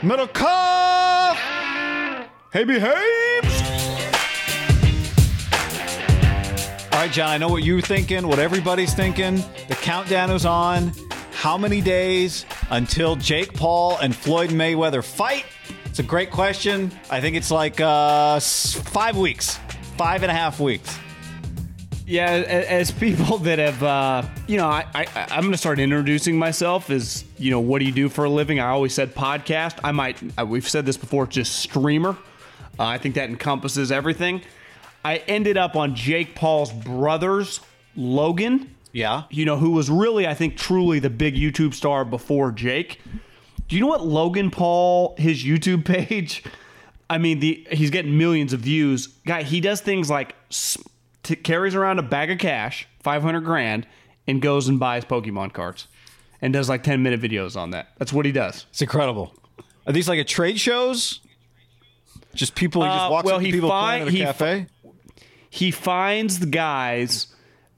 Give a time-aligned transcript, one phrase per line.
[0.00, 1.36] Middle cuff!
[2.52, 3.62] Hey, behaves!
[6.92, 9.42] All right, John, I know what you're thinking, what everybody's thinking.
[9.66, 10.92] The countdown is on.
[11.32, 15.46] How many days until Jake Paul and Floyd Mayweather fight?
[15.86, 16.92] It's a great question.
[17.10, 19.58] I think it's like uh, five weeks,
[19.96, 20.96] five and a half weeks.
[22.08, 26.38] Yeah, as people that have, uh, you know, I, I, I'm going to start introducing
[26.38, 28.58] myself as, you know, what do you do for a living?
[28.60, 29.78] I always said podcast.
[29.84, 32.16] I might, we've said this before, just streamer.
[32.78, 34.40] Uh, I think that encompasses everything.
[35.04, 37.60] I ended up on Jake Paul's brother's
[37.94, 38.74] Logan.
[38.92, 39.24] Yeah.
[39.28, 43.02] You know, who was really, I think, truly the big YouTube star before Jake.
[43.68, 46.42] Do you know what Logan Paul, his YouTube page?
[47.10, 49.08] I mean, the he's getting millions of views.
[49.26, 50.78] Guy, he does things like s-
[51.28, 53.86] t- carries around a bag of cash, five hundred grand,
[54.26, 55.86] and goes and buys Pokemon cards,
[56.40, 57.88] and does like ten minute videos on that.
[57.98, 58.66] That's what he does.
[58.70, 59.34] It's incredible.
[59.86, 61.20] Are these like at trade shows?
[62.34, 64.18] Just people, he just Uh, well, up to he people fi- playing at a he
[64.20, 64.66] cafe?
[65.50, 67.28] He finds the guys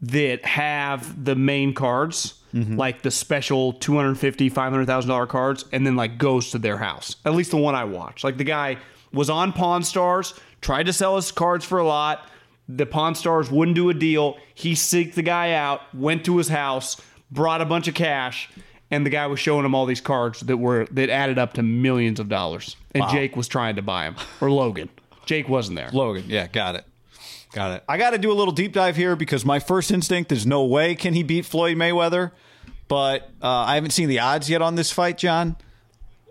[0.03, 5.27] that have the main cards, like the special two hundred fifty, five hundred thousand dollar
[5.27, 7.17] cards, and then like goes to their house.
[7.25, 8.25] At least the one I watched.
[8.25, 8.79] Like the guy
[9.13, 12.29] was on Pawn Stars, tried to sell his cards for a lot.
[12.77, 14.37] The Pawn Stars wouldn't do a deal.
[14.55, 17.01] He seeked the guy out, went to his house,
[17.31, 18.51] brought a bunch of cash,
[18.91, 21.63] and the guy was showing him all these cards that were that added up to
[21.63, 22.77] millions of dollars.
[22.95, 24.89] And Jake was trying to buy them, or Logan.
[25.27, 25.91] Jake wasn't there.
[25.93, 26.85] Logan, yeah, got it.
[27.53, 27.85] Got it.
[27.89, 30.65] I got to do a little deep dive here because my first instinct is no
[30.65, 32.31] way can he beat Floyd Mayweather.
[32.87, 35.57] But uh, I haven't seen the odds yet on this fight, John.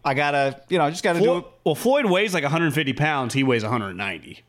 [0.03, 1.45] I gotta, you know, I just gotta do it.
[1.65, 3.33] well, Floyd weighs like 150 pounds.
[3.33, 4.43] He weighs 190.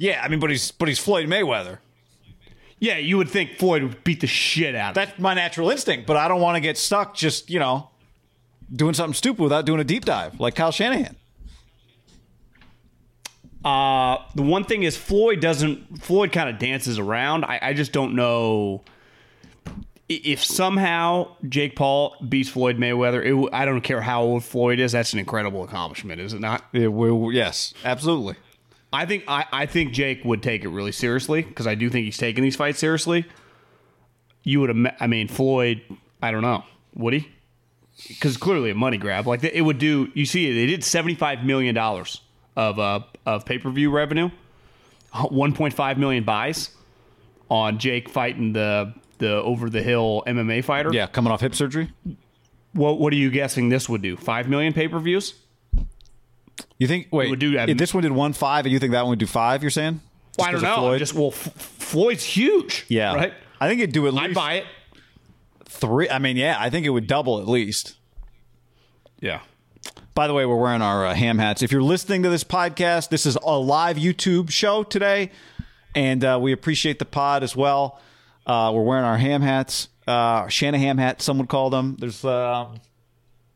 [0.00, 1.78] Yeah, I mean, but he's but he's Floyd Mayweather.
[2.78, 5.06] Yeah, you would think Floyd would beat the shit out of him.
[5.06, 7.90] That's my natural instinct, but I don't want to get stuck just you know
[8.74, 11.16] doing something stupid without doing a deep dive like Kyle Shanahan.
[13.62, 16.02] Uh, the one thing is Floyd doesn't.
[16.02, 17.44] Floyd kind of dances around.
[17.44, 18.82] I, I just don't know
[20.08, 23.22] if somehow Jake Paul beats Floyd Mayweather.
[23.22, 24.92] It, w- I don't care how old Floyd is.
[24.92, 26.64] That's an incredible accomplishment, is it not?
[26.72, 28.36] Yeah, we, yes, absolutely.
[28.92, 32.04] I think I, I think Jake would take it really seriously because I do think
[32.04, 33.24] he's taking these fights seriously.
[34.42, 35.82] You would, ima- I mean, Floyd.
[36.22, 36.64] I don't know.
[36.94, 37.28] Would he?
[38.08, 39.26] Because clearly a money grab.
[39.26, 40.10] Like it would do.
[40.14, 42.20] You see, they did seventy five million dollars
[42.56, 44.30] of uh of pay per view revenue.
[45.28, 46.70] One point five million buys
[47.50, 50.90] on Jake fighting the the over the hill MMA fighter.
[50.92, 51.92] Yeah, coming off hip surgery.
[52.72, 54.16] What what are you guessing this would do?
[54.16, 55.34] Five million pay per views.
[56.78, 57.08] You think?
[57.10, 59.18] Wait, would do if this one did one five, and you think that one would
[59.18, 59.62] do five?
[59.62, 60.00] You're saying?
[60.38, 60.76] Well, I don't know.
[60.76, 60.98] Floyd?
[60.98, 62.86] Just well, F- Floyd's huge.
[62.88, 63.34] yeah, right.
[63.60, 64.64] I think it'd do at least I'd buy it.
[65.66, 66.08] three.
[66.08, 67.96] I mean, yeah, I think it would double at least.
[69.20, 69.40] Yeah.
[70.14, 71.62] By the way, we're wearing our uh, ham hats.
[71.62, 75.30] If you're listening to this podcast, this is a live YouTube show today,
[75.94, 78.00] and uh, we appreciate the pod as well.
[78.46, 81.96] Uh, we're wearing our ham hats, uh, Shanahan hat, some would call them.
[81.98, 82.78] There's, uh, I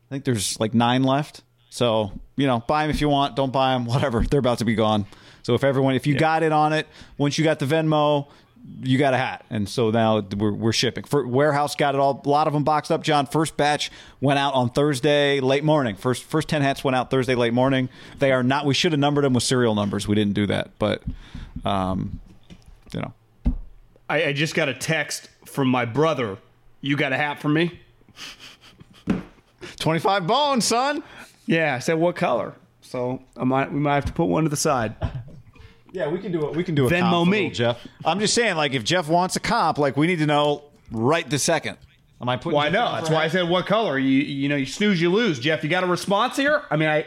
[0.09, 1.41] think there's like nine left.
[1.75, 3.35] So you know, buy them if you want.
[3.35, 4.21] Don't buy them, whatever.
[4.21, 5.05] They're about to be gone.
[5.43, 6.87] So if everyone, if you got it on it,
[7.17, 8.27] once you got the Venmo,
[8.81, 11.03] you got a hat, and so now we're, we're shipping.
[11.03, 12.21] For warehouse got it all.
[12.23, 13.03] A lot of them boxed up.
[13.03, 13.91] John, first batch
[14.21, 15.97] went out on Thursday late morning.
[15.97, 17.89] First first ten hats went out Thursday late morning.
[18.19, 18.65] They are not.
[18.65, 20.07] We should have numbered them with serial numbers.
[20.07, 21.03] We didn't do that, but
[21.65, 22.21] um,
[22.93, 23.13] you know,
[24.09, 26.37] I, I just got a text from my brother.
[26.79, 27.81] You got a hat for me?
[29.77, 31.03] twenty five bones, son.
[31.45, 31.75] Yeah.
[31.75, 32.53] I said, what color?
[32.81, 34.95] So I might we might have to put one to the side.
[35.95, 36.55] Yeah, we can do it.
[36.57, 37.49] We can do a Venmo comp me.
[37.51, 37.79] Jeff.
[38.03, 41.27] I'm just saying, like, if Jeff wants a comp, like, we need to know right
[41.29, 41.77] the second.
[42.21, 42.55] Am I putting?
[42.55, 42.91] Why Jeff no?
[42.91, 43.97] That's why I said what color.
[43.97, 45.39] You you know you snooze you lose.
[45.39, 46.63] Jeff, you got a response here?
[46.69, 47.05] I mean I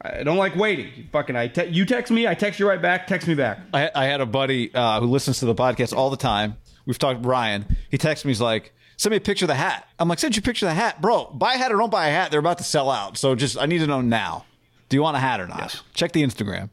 [0.00, 0.90] I don't like waiting.
[0.96, 3.06] You fucking I te- you text me, I text you right back.
[3.06, 3.58] Text me back.
[3.72, 6.56] I, I had a buddy uh, who listens to the podcast all the time.
[6.84, 7.66] We've talked Ryan.
[7.90, 8.30] He texts me.
[8.30, 10.66] He's like, "Send me a picture of the hat." I'm like, "Send you a picture
[10.66, 11.26] of the hat, bro.
[11.26, 12.30] Buy a hat or don't buy a hat.
[12.30, 13.16] They're about to sell out.
[13.18, 14.44] So just I need to know now.
[14.88, 15.58] Do you want a hat or not?
[15.58, 15.82] Yes.
[15.94, 16.70] Check the Instagram."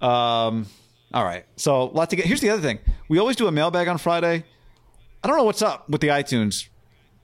[0.00, 0.66] Um.
[1.12, 1.44] All right.
[1.56, 2.26] So lot to get.
[2.26, 2.78] Here's the other thing.
[3.08, 4.44] We always do a mailbag on Friday.
[5.22, 6.68] I don't know what's up with the iTunes.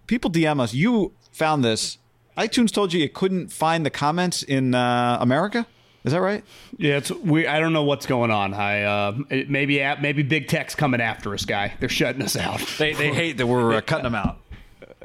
[0.06, 0.74] People DM us.
[0.74, 1.98] You found this.
[2.36, 5.66] iTunes told you it couldn't find the comments in uh, America.
[6.06, 6.44] Is that right?
[6.78, 7.48] Yeah, it's we.
[7.48, 8.54] I don't know what's going on.
[8.54, 11.74] I uh, it, maybe maybe big tech's coming after us, guy.
[11.80, 12.60] They're shutting us out.
[12.78, 14.38] They, they hate that we're uh, cutting them out.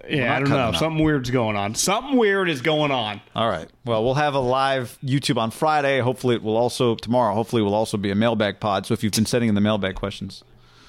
[0.07, 0.57] yeah, I don't know.
[0.57, 0.75] them out.
[0.75, 1.73] Something weird's going on.
[1.73, 3.19] Something weird is going on.
[3.35, 3.67] All right.
[3.83, 5.99] Well, we'll have a live YouTube on Friday.
[6.01, 7.33] Hopefully, it will also tomorrow.
[7.33, 8.85] Hopefully, it will also be a mailbag pod.
[8.85, 10.43] So if you've been sending in the mailbag questions,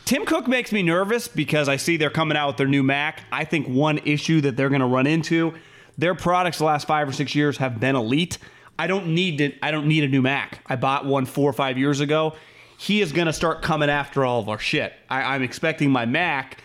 [0.04, 3.22] Tim Cook makes me nervous because I see they're coming out with their new Mac.
[3.32, 5.54] I think one issue that they're going to run into,
[5.96, 8.36] their products the last five or six years have been elite.
[8.82, 10.60] I don't need to, I don't need a new Mac.
[10.66, 12.34] I bought one four or five years ago.
[12.78, 14.92] He is going to start coming after all of our shit.
[15.08, 16.60] I, I'm expecting my Mac,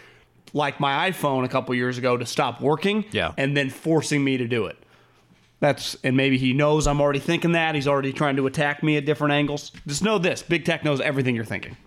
[0.52, 3.06] like my iPhone a couple years ago, to stop working.
[3.12, 3.34] Yeah.
[3.38, 4.78] and then forcing me to do it.
[5.60, 7.76] That's and maybe he knows I'm already thinking that.
[7.76, 9.72] He's already trying to attack me at different angles.
[9.86, 11.78] Just know this: Big Tech knows everything you're thinking.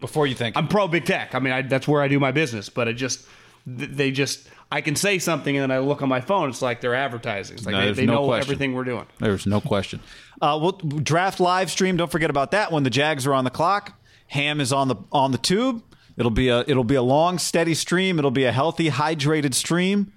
[0.00, 1.34] before you think, I'm pro big tech.
[1.34, 2.68] I mean, I, that's where I do my business.
[2.68, 3.26] But it just,
[3.66, 6.50] they just, I can say something and then I look on my phone.
[6.50, 7.56] It's like they're advertising.
[7.56, 8.42] It's like No, they, they no know question.
[8.42, 9.06] everything we're doing.
[9.18, 10.00] there's no question.
[10.42, 11.96] Uh, we'll draft live stream.
[11.96, 13.98] Don't forget about that when the Jags are on the clock.
[14.28, 15.82] Ham is on the on the tube.
[16.18, 18.18] It'll be a it'll be a long, steady stream.
[18.18, 20.12] It'll be a healthy, hydrated stream.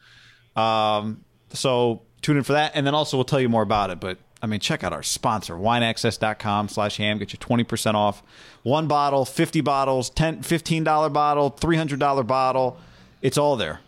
[0.55, 1.23] Um,
[1.53, 3.99] so tune in for that, and then also we'll tell you more about it.
[4.01, 7.19] But I mean, check out our sponsor, wineaccess.com slash ham.
[7.19, 8.23] Get you 20% off.
[8.63, 12.77] One bottle, 50 bottles, 10 $15 bottle, $300 bottle.
[13.21, 13.79] It's all there.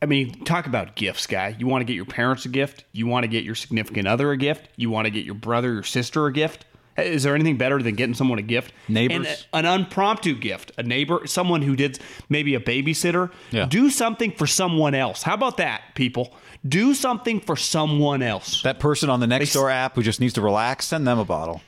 [0.00, 1.56] I mean, talk about gifts, guy.
[1.58, 2.84] You want to get your parents a gift.
[2.92, 4.68] You want to get your significant other a gift.
[4.76, 6.64] You want to get your brother, your sister a gift.
[6.96, 8.72] Eh, is there anything better than getting someone a gift?
[8.88, 9.46] Neighbors.
[9.52, 10.70] A- an impromptu gift.
[10.78, 11.98] A neighbor, someone who did
[12.28, 13.32] maybe a babysitter.
[13.50, 13.66] Yeah.
[13.66, 15.22] Do something for someone else.
[15.24, 16.32] How about that, people?
[16.66, 18.62] Do something for someone else.
[18.62, 21.24] That person on the next door app who just needs to relax, send them a
[21.24, 21.60] bottle.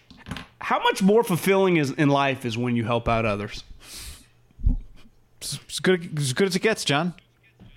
[0.61, 3.65] How much more fulfilling is in life is when you help out others?
[5.41, 7.15] It's good, as good as it gets, John.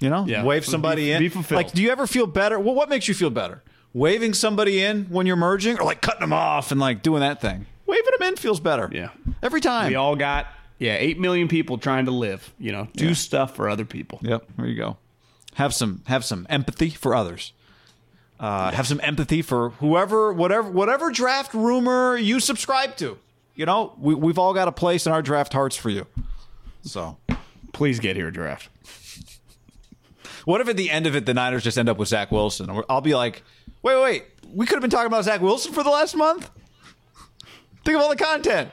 [0.03, 0.43] You know, Yeah.
[0.43, 1.19] wave Be- somebody in.
[1.19, 1.57] be fulfilled.
[1.57, 2.59] Like, do you ever feel better?
[2.59, 3.63] Well, what makes you feel better?
[3.93, 7.39] Waving somebody in when you're merging, or like cutting them off and like doing that
[7.39, 7.65] thing?
[7.85, 8.89] Waving them in feels better.
[8.91, 9.09] Yeah.
[9.41, 9.87] every time.
[9.89, 10.47] We all got
[10.79, 12.51] yeah, eight million people trying to live.
[12.59, 14.19] You know, do stuff for other people.
[14.23, 14.43] Yep.
[14.57, 14.97] There you go.
[15.55, 17.53] Have some have some empathy for others.
[18.39, 23.17] Uh, Have some empathy for whoever, whatever, whatever draft rumor you subscribe to.
[23.55, 26.07] You know, we, we've all got a place in our draft hearts for you.
[26.81, 27.17] So,
[27.71, 28.67] Please get here, draft.
[30.45, 32.69] What if at the end of it the Niners just end up with Zach Wilson?
[32.89, 33.43] I'll be like,
[33.81, 36.49] wait, wait, wait, we could have been talking about Zach Wilson for the last month.
[37.83, 38.71] Think of all the content.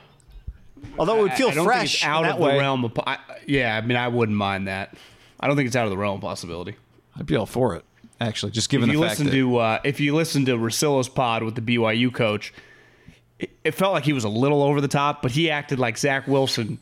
[0.98, 2.52] Although it would feel I don't fresh think it's out of that way.
[2.52, 2.98] the realm of.
[3.06, 4.94] I, yeah, I mean, I wouldn't mind that.
[5.38, 6.76] I don't think it's out of the realm of possibility.
[7.16, 7.84] I'd be all for it.
[8.20, 11.08] Actually, just given If you the fact listen to uh, if you listen to Rasilla's
[11.08, 12.52] pod with the BYU coach,
[13.38, 15.96] it, it felt like he was a little over the top, but he acted like
[15.96, 16.80] Zach Wilson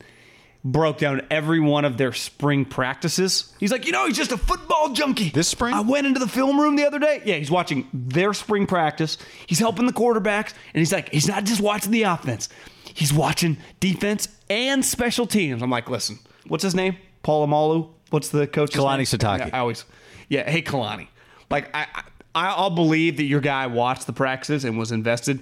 [0.63, 3.53] broke down every one of their spring practices.
[3.59, 5.29] He's like, you know, he's just a football junkie.
[5.29, 5.73] This spring?
[5.73, 7.21] I went into the film room the other day.
[7.23, 9.17] Yeah, he's watching their spring practice.
[9.47, 12.49] He's helping the quarterbacks, and he's like, he's not just watching the offense.
[12.93, 15.61] He's watching defense and special teams.
[15.61, 16.97] I'm like, listen, what's his name?
[17.23, 17.89] Paul Amalu.
[18.09, 18.71] What's the coach?
[18.71, 19.39] Kalani Sitake.
[19.39, 19.85] Yeah, I always,
[20.27, 20.49] yeah.
[20.49, 21.07] Hey, Kalani.
[21.49, 21.87] Like I,
[22.35, 25.41] I, I'll believe that your guy watched the practices and was invested.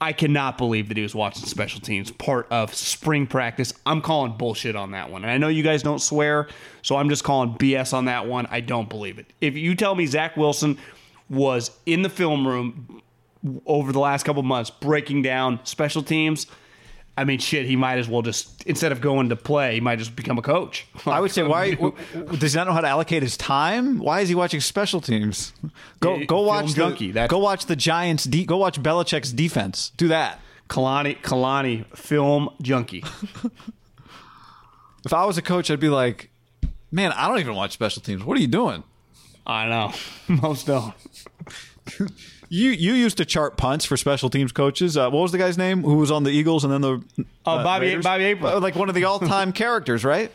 [0.00, 3.72] I cannot believe that he was watching special teams part of spring practice.
[3.86, 5.22] I'm calling bullshit on that one.
[5.22, 6.48] And I know you guys don't swear,
[6.82, 8.46] so I'm just calling BS on that one.
[8.50, 9.32] I don't believe it.
[9.40, 10.78] If you tell me Zach Wilson
[11.30, 13.00] was in the film room
[13.66, 16.46] over the last couple months breaking down special teams.
[17.16, 20.00] I mean, shit, he might as well just instead of going to play, he might
[20.00, 20.86] just become a coach.
[21.06, 21.74] I would say, why
[22.38, 23.98] does he not know how to allocate his time?
[23.98, 25.52] Why is he watching special teams?
[26.00, 28.24] Go Yeah, go watch junkie, the, that's- go watch the Giants.
[28.24, 29.92] De- go watch Belichick's defense.
[29.96, 30.40] Do that.
[30.68, 33.04] Kalani, Kalani, film junkie.
[35.04, 36.30] If I was a coach, I'd be like,
[36.90, 38.24] man, I don't even watch special teams.
[38.24, 38.82] What are you doing?
[39.46, 39.92] I know
[40.28, 40.94] most don't.
[42.48, 44.96] You you used to chart punts for special teams coaches.
[44.96, 47.02] Uh, what was the guy's name who was on the Eagles and then the
[47.46, 48.04] Oh, Bobby- Raiders?
[48.04, 48.52] Bobby April.
[48.56, 50.30] Uh, like one of the all time characters, right?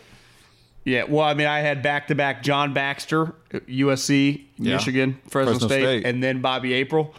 [0.86, 4.75] Yeah, well, I mean, I had back to back John Baxter, USC, Yeah.
[4.75, 6.06] Michigan, Fresno, Fresno State, State.
[6.06, 7.13] and then Bobby April.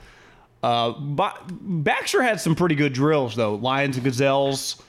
[0.63, 3.55] Uh, Ba- Baxter had some pretty good drills though.
[3.55, 4.81] Lions and Gazelles.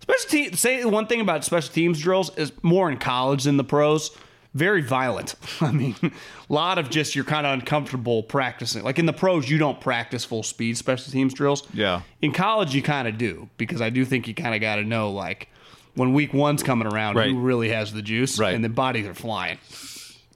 [0.00, 0.52] Special team.
[0.54, 4.10] Say one thing about special teams drills is more in college than the pros.
[4.56, 5.34] Very violent.
[5.60, 6.10] I mean, a
[6.52, 8.82] lot of just you're kind of uncomfortable practicing.
[8.84, 11.62] Like in the pros, you don't practice full speed special teams drills.
[11.74, 12.00] Yeah.
[12.22, 14.84] In college, you kind of do because I do think you kind of got to
[14.84, 15.48] know like
[15.94, 17.30] when week one's coming around, Right.
[17.30, 18.54] who really has the juice, Right.
[18.54, 19.58] and the bodies are flying.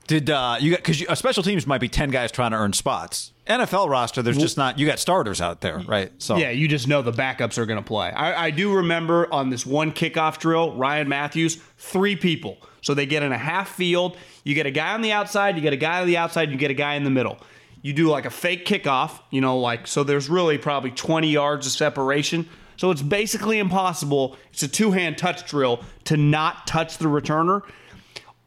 [0.06, 2.72] Did uh, you got because uh, special teams might be ten guys trying to earn
[2.72, 3.32] spots.
[3.46, 4.78] NFL roster, there's just not.
[4.78, 6.12] You got starters out there, right?
[6.18, 8.10] So Yeah, you just know the backups are going to play.
[8.10, 12.58] I, I do remember on this one kickoff drill, Ryan Mathews, three people.
[12.82, 14.16] So they get in a half field.
[14.44, 16.56] You get a guy on the outside, you get a guy on the outside, you
[16.56, 17.38] get a guy in the middle.
[17.82, 21.66] You do like a fake kickoff, you know, like, so there's really probably 20 yards
[21.66, 22.48] of separation.
[22.76, 24.36] So it's basically impossible.
[24.52, 27.62] It's a two hand touch drill to not touch the returner.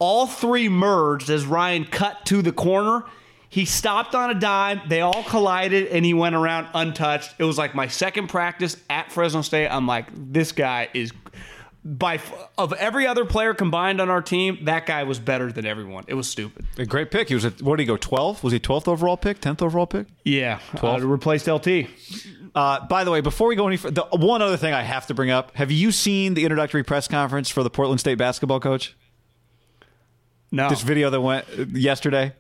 [0.04, 3.06] All three merged as Ryan cut to the corner.
[3.48, 4.82] He stopped on a dime.
[4.90, 7.34] They all collided and he went around untouched.
[7.38, 9.70] It was like my second practice at Fresno State.
[9.70, 11.14] I'm like, this guy is
[11.86, 12.20] by
[12.58, 16.04] of every other player combined on our team, that guy was better than everyone.
[16.08, 16.66] It was stupid.
[16.78, 17.30] a great pick.
[17.30, 17.96] He was at what did he go?
[17.96, 18.44] Twelve?
[18.44, 19.40] Was he twelfth overall pick?
[19.40, 20.08] Tenth overall pick?
[20.26, 21.02] Yeah, 12?
[21.02, 21.88] uh, replaced LT.
[22.54, 25.14] Uh, by the way, before we go any further, one other thing I have to
[25.14, 28.96] bring up: Have you seen the introductory press conference for the Portland State basketball coach?
[30.54, 32.34] No, This video that went yesterday.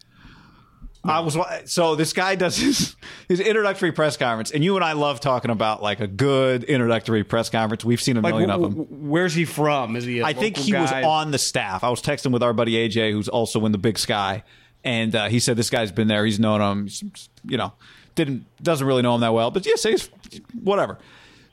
[1.03, 2.95] I was so this guy does his
[3.27, 7.25] his introductory press conference, and you and I love talking about like a good introductory
[7.25, 7.83] press conference.
[7.83, 8.71] We've seen a like million wh- of them.
[8.73, 9.97] wh- where's he from?
[9.97, 10.21] Is he?
[10.21, 11.83] I I think he was on the staff.
[11.83, 14.43] I was texting with our buddy AJ, who's also in the Big Sky,
[14.85, 16.23] and uh, he said this guy's been there.
[16.23, 16.83] He's known him.
[16.85, 17.73] He's, you know,
[18.15, 20.09] didn't doesn't really know him that well, but yeah, say he's
[20.61, 20.99] whatever.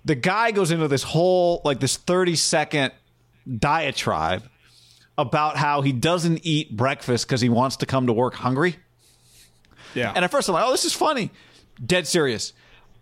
[0.05, 2.93] The guy goes into this whole like this thirty second
[3.59, 4.45] diatribe
[5.21, 8.77] about how he doesn't eat breakfast because he wants to come to work hungry.
[9.95, 11.31] Yeah, And at first I'm like, oh, this is funny.
[11.85, 12.53] Dead serious.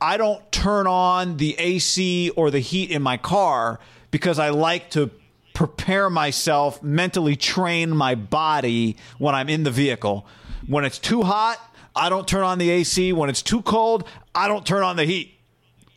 [0.01, 3.79] I don't turn on the AC or the heat in my car
[4.11, 5.11] because I like to
[5.55, 10.27] prepare myself, mentally train my body when I'm in the vehicle.
[10.67, 11.59] When it's too hot,
[11.97, 13.13] I don't turn on the AC.
[13.13, 15.35] When it's too cold, I don't turn on the heat.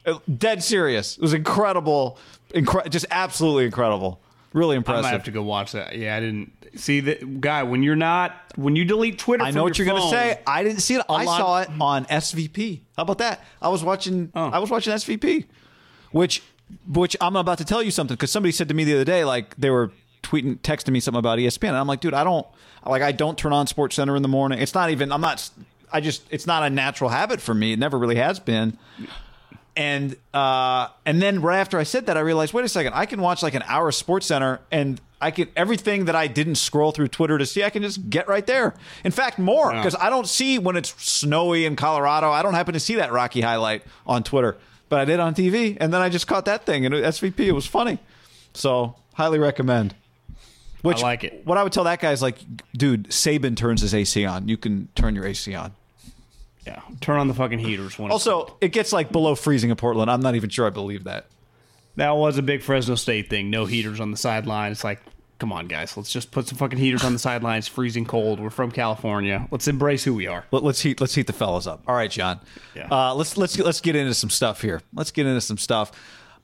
[0.05, 1.15] Uh, Dead serious.
[1.15, 2.17] It was incredible.
[2.55, 4.19] Incre- just absolutely incredible.
[4.53, 5.03] Really I impressive.
[5.03, 5.97] might have to go watch that.
[5.97, 7.63] Yeah, I didn't see that guy.
[7.63, 10.41] When you're not, when you delete Twitter, I know what your you're going to say.
[10.45, 11.05] I didn't see it.
[11.07, 12.81] I lot- saw it on SVP.
[12.97, 13.43] How about that?
[13.61, 14.31] I was watching.
[14.35, 14.49] Oh.
[14.49, 15.45] I was watching SVP,
[16.11, 16.43] which
[16.87, 19.23] which I'm about to tell you something because somebody said to me the other day,
[19.25, 19.91] like they were
[20.23, 22.45] tweeting, texting me something about ESPN, and I'm like, dude, I don't
[22.85, 23.01] like.
[23.01, 24.59] I don't turn on Sports Center in the morning.
[24.59, 25.11] It's not even.
[25.11, 25.49] I'm not.
[25.93, 26.23] I just.
[26.29, 27.73] It's not a natural habit for me.
[27.73, 28.77] It never really has been.
[29.75, 33.05] And uh, and then right after I said that, I realized, wait a second, I
[33.05, 36.55] can watch like an hour of Sports Center, and I can everything that I didn't
[36.55, 38.73] scroll through Twitter to see, I can just get right there.
[39.05, 42.31] In fact, more because I don't see when it's snowy in Colorado.
[42.31, 44.57] I don't happen to see that Rocky highlight on Twitter,
[44.89, 47.39] but I did on TV, and then I just caught that thing and SVP.
[47.39, 47.99] It was funny,
[48.53, 49.95] so highly recommend.
[50.81, 51.45] Which I like it.
[51.45, 52.39] What I would tell that guy is like,
[52.73, 54.47] dude, Saban turns his AC on.
[54.47, 55.73] You can turn your AC on.
[56.65, 57.97] Yeah, turn on the fucking heaters.
[57.97, 60.11] When it's Also, it gets like below freezing in Portland.
[60.11, 61.27] I'm not even sure I believe that.
[61.95, 63.49] That was a big Fresno State thing.
[63.49, 64.71] No heaters on the sideline.
[64.71, 65.01] It's like,
[65.39, 65.97] come on, guys.
[65.97, 67.67] Let's just put some fucking heaters on the sidelines.
[67.67, 68.39] Freezing cold.
[68.39, 69.47] We're from California.
[69.51, 70.45] Let's embrace who we are.
[70.51, 71.83] Let, us heat let's heat the fellas up.
[71.87, 72.39] All right, John.
[72.75, 72.87] Yeah.
[72.89, 74.81] Uh, let's let's let's get into some stuff here.
[74.93, 75.91] Let's get into some stuff.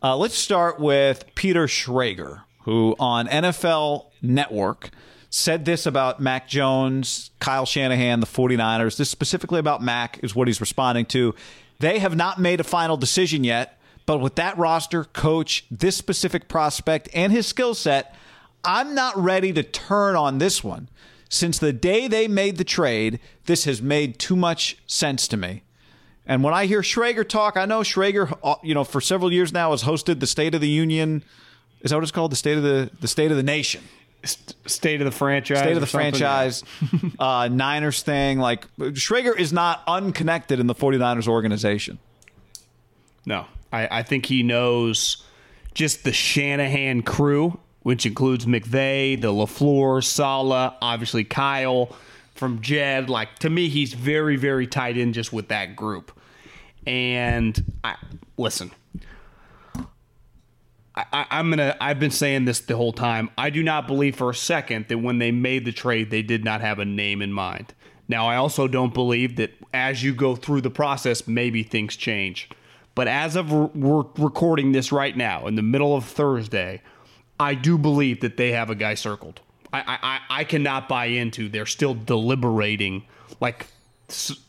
[0.01, 4.89] Uh, let's start with Peter Schrager, who on NFL Network
[5.29, 8.97] said this about Mac Jones, Kyle Shanahan, the 49ers.
[8.97, 11.35] This specifically about Mac is what he's responding to.
[11.79, 16.47] They have not made a final decision yet, but with that roster, coach, this specific
[16.47, 18.15] prospect, and his skill set,
[18.63, 20.89] I'm not ready to turn on this one.
[21.29, 25.63] Since the day they made the trade, this has made too much sense to me.
[26.25, 29.53] And when I hear Schrager talk, I know Schrager, uh, you know, for several years
[29.53, 31.23] now has hosted the State of the Union.
[31.81, 32.31] Is that what it's called?
[32.31, 33.83] The State of the the State of the Nation.
[34.23, 35.59] State of the franchise.
[35.59, 36.63] State of the franchise,
[37.19, 38.39] uh, Niners thing.
[38.39, 41.99] Like Schrager is not unconnected in the 49ers organization.
[43.25, 45.23] No, I, I think he knows
[45.73, 51.95] just the Shanahan crew, which includes McVay, the Lafleur, Saleh, obviously Kyle
[52.33, 53.09] from Jed.
[53.09, 56.11] Like to me, he's very, very tight in just with that group.
[56.85, 57.95] And I
[58.37, 58.71] listen.
[60.97, 61.77] I, I'm gonna.
[61.79, 63.29] I've been saying this the whole time.
[63.37, 66.43] I do not believe for a second that when they made the trade, they did
[66.43, 67.73] not have a name in mind.
[68.07, 72.49] Now, I also don't believe that as you go through the process, maybe things change.
[72.95, 76.81] But as of re- we're recording this right now, in the middle of Thursday,
[77.39, 79.41] I do believe that they have a guy circled.
[79.71, 83.03] I I, I cannot buy into they're still deliberating
[83.39, 83.67] like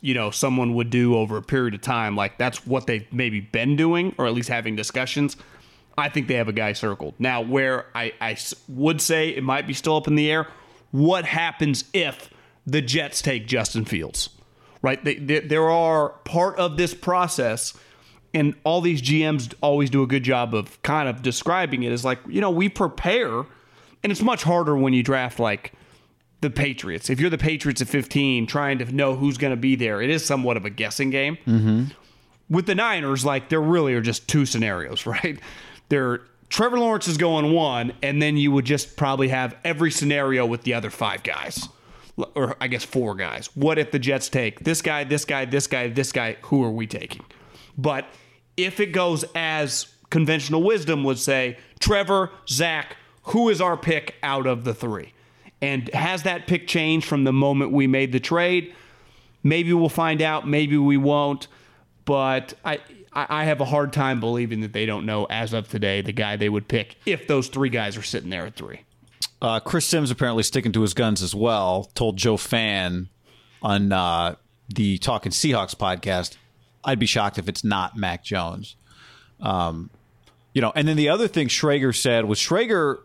[0.00, 2.16] you know someone would do over a period of time.
[2.16, 5.36] Like that's what they've maybe been doing, or at least having discussions.
[5.98, 7.14] I think they have a guy circled.
[7.18, 8.36] Now, where I, I
[8.68, 10.46] would say it might be still up in the air,
[10.92, 12.30] what happens if
[12.64, 14.30] the Jets take Justin Fields?
[14.80, 15.04] Right?
[15.04, 17.76] They, they, there are part of this process,
[18.32, 22.04] and all these GMs always do a good job of kind of describing it as
[22.04, 23.44] like, you know, we prepare,
[24.04, 25.72] and it's much harder when you draft like
[26.42, 27.10] the Patriots.
[27.10, 30.10] If you're the Patriots at 15, trying to know who's going to be there, it
[30.10, 31.86] is somewhat of a guessing game mm-hmm.
[32.48, 35.40] with the Niners, like there really are just two scenarios, right?
[35.88, 40.46] There, Trevor Lawrence is going one, and then you would just probably have every scenario
[40.46, 41.68] with the other five guys,
[42.34, 43.48] or I guess four guys.
[43.54, 46.36] What if the Jets take this guy, this guy, this guy, this guy?
[46.42, 47.24] Who are we taking?
[47.76, 48.06] But
[48.56, 54.46] if it goes as conventional wisdom would say, Trevor, Zach, who is our pick out
[54.46, 55.12] of the three?
[55.60, 58.74] And has that pick changed from the moment we made the trade?
[59.42, 60.46] Maybe we'll find out.
[60.46, 61.46] Maybe we won't.
[62.04, 62.78] But I,
[63.12, 66.12] I I have a hard time believing that they don't know as of today the
[66.12, 68.80] guy they would pick if those three guys are sitting there at three.
[69.40, 71.90] Uh, Chris Sims apparently sticking to his guns as well.
[71.94, 73.08] Told Joe Fann
[73.62, 74.34] on uh,
[74.68, 76.36] the Talking Seahawks podcast,
[76.84, 78.74] I'd be shocked if it's not Mac Jones.
[79.40, 79.90] Um,
[80.52, 82.98] you know, and then the other thing Schrager said was Schrager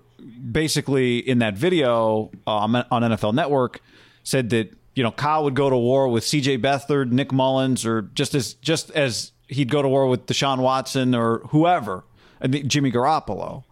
[0.51, 3.81] basically in that video uh, on NFL Network
[4.23, 6.59] said that you know Kyle would go to war with C.J.
[6.59, 11.13] Beathard, Nick Mullens, or just as just as he'd go to war with Deshaun Watson
[11.15, 12.03] or whoever,
[12.47, 13.63] Jimmy Garoppolo,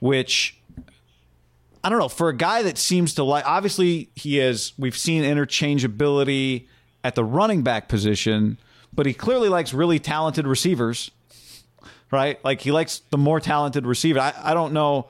[0.00, 0.58] which
[1.84, 2.08] I don't know.
[2.08, 4.72] For a guy that seems to like, obviously he is.
[4.78, 6.66] We've seen interchangeability
[7.02, 8.58] at the running back position,
[8.92, 11.10] but he clearly likes really talented receivers,
[12.10, 12.42] right?
[12.44, 14.20] Like he likes the more talented receiver.
[14.20, 15.08] I, I don't know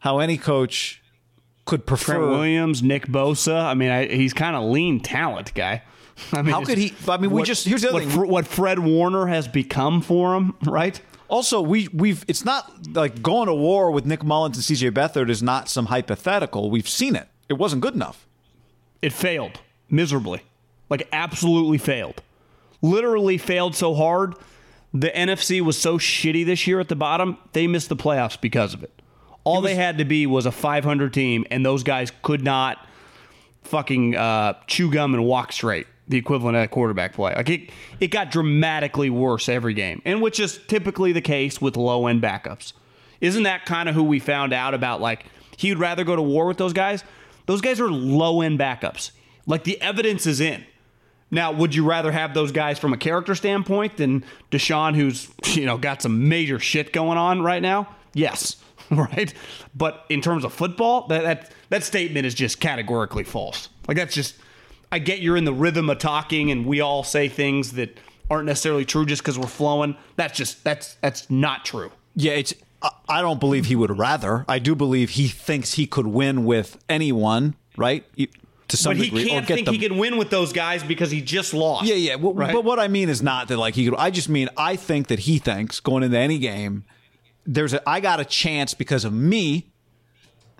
[0.00, 1.01] how any coach
[1.64, 2.14] could prefer.
[2.14, 3.62] Trent Williams, Nick Bosa.
[3.64, 5.82] I mean, I, he's kind of lean talent guy.
[6.32, 8.28] I mean, How could he- I mean, we just- here's the other what, thing.
[8.28, 11.00] What Fred Warner has become for him, right?
[11.28, 15.30] Also, we we've it's not like going to war with Nick Mullens and CJ Beathard
[15.30, 16.70] is not some hypothetical.
[16.70, 17.26] We've seen it.
[17.48, 18.26] It wasn't good enough.
[19.00, 20.42] It failed miserably,
[20.90, 22.20] like absolutely failed.
[22.82, 24.34] Literally failed so hard.
[24.92, 28.74] The NFC was so shitty this year at the bottom, they missed the playoffs because
[28.74, 29.01] of it.
[29.44, 32.86] All they had to be was a 500 team, and those guys could not
[33.62, 35.86] fucking uh, chew gum and walk straight.
[36.08, 37.34] The equivalent of a quarterback play.
[37.34, 41.76] Like it, it got dramatically worse every game, and which is typically the case with
[41.76, 42.72] low end backups.
[43.20, 45.00] Isn't that kind of who we found out about?
[45.00, 45.24] Like
[45.56, 47.04] he would rather go to war with those guys.
[47.46, 49.12] Those guys are low end backups.
[49.46, 50.64] Like the evidence is in.
[51.30, 55.64] Now, would you rather have those guys from a character standpoint than Deshaun, who's you
[55.64, 57.88] know got some major shit going on right now?
[58.12, 58.61] Yes,
[58.96, 59.32] right.
[59.74, 63.68] But in terms of football, that that that statement is just categorically false.
[63.88, 64.36] Like that's just.
[64.90, 67.96] I get you're in the rhythm of talking, and we all say things that
[68.30, 69.96] aren't necessarily true just because we're flowing.
[70.16, 71.90] That's just that's that's not true.
[72.14, 72.52] Yeah, it's.
[73.08, 74.44] I- don't believe he would rather.
[74.48, 78.04] I do believe he thinks he could win with anyone, right?
[78.68, 81.10] To some But he degree, can't think the- he can win with those guys because
[81.10, 81.86] he just lost.
[81.86, 82.16] Yeah, yeah.
[82.16, 82.52] Well, Right?
[82.52, 83.94] But what I mean is not that like he could.
[83.96, 86.84] I just mean I think that he thinks going into any game,
[87.46, 89.68] there's a I got a chance because of me.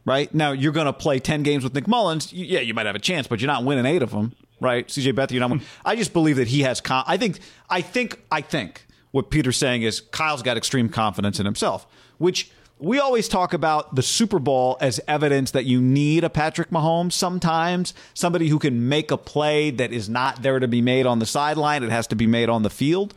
[0.05, 2.33] Right now, you're going to play ten games with Nick Mullens.
[2.33, 4.33] Yeah, you might have a chance, but you're not winning eight of them.
[4.61, 5.51] Right, CJ Beathard, you're not.
[5.51, 5.66] winning.
[5.85, 6.81] I just believe that he has.
[6.81, 7.38] Con- I think.
[7.71, 8.21] I think.
[8.31, 11.87] I think what Peter's saying is Kyle's got extreme confidence in himself,
[12.18, 12.51] which.
[12.79, 17.12] We always talk about the Super Bowl as evidence that you need a Patrick Mahomes
[17.12, 21.21] sometimes, somebody who can make a play that is not there to be made on
[21.21, 23.14] the sideline, it has to be made on the field.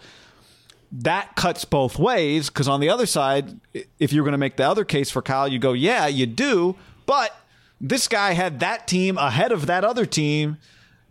[0.99, 3.59] That cuts both ways because on the other side,
[3.99, 6.75] if you're going to make the other case for Kyle, you go, yeah, you do,
[7.05, 7.35] but
[7.81, 10.57] this guy had that team ahead of that other team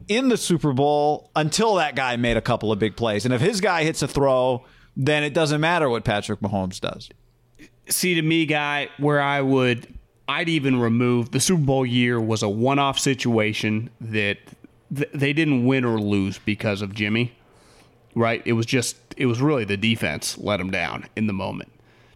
[0.09, 3.25] in the Super Bowl until that guy made a couple of big plays.
[3.25, 4.64] And if his guy hits a throw,
[4.97, 7.11] then it doesn't matter what Patrick Mahomes does.
[7.88, 9.87] see to me, guy, where I would
[10.27, 14.38] I'd even remove the Super Bowl year was a one off situation that
[14.94, 17.37] th- they didn't win or lose because of Jimmy,
[18.14, 18.42] right?
[18.47, 21.70] It was just, it was really the defense let them down in the moment.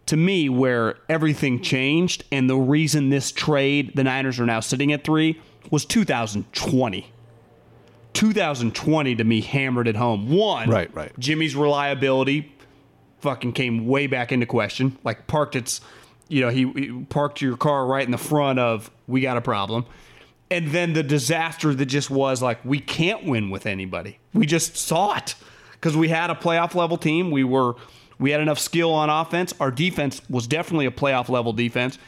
[0.07, 4.93] To me, where everything changed and the reason this trade, the Niners are now sitting
[4.93, 7.11] at three, was 2020.
[8.15, 10.31] 2020 to me hammered it home.
[10.31, 11.17] One, Right, right.
[11.19, 12.53] Jimmy's reliability
[13.21, 14.97] fucking came way back into question.
[15.05, 15.81] Like parked its,
[16.29, 19.41] you know, he, he parked your car right in the front of we got a
[19.41, 19.87] problem.
[20.51, 24.19] And then the disaster that just was like we can't win with anybody.
[24.33, 25.35] We just saw it
[25.81, 27.31] because we had a playoff level team.
[27.31, 27.75] We were
[28.19, 29.55] we had enough skill on offense.
[29.61, 31.99] Our defense was definitely a playoff level defense.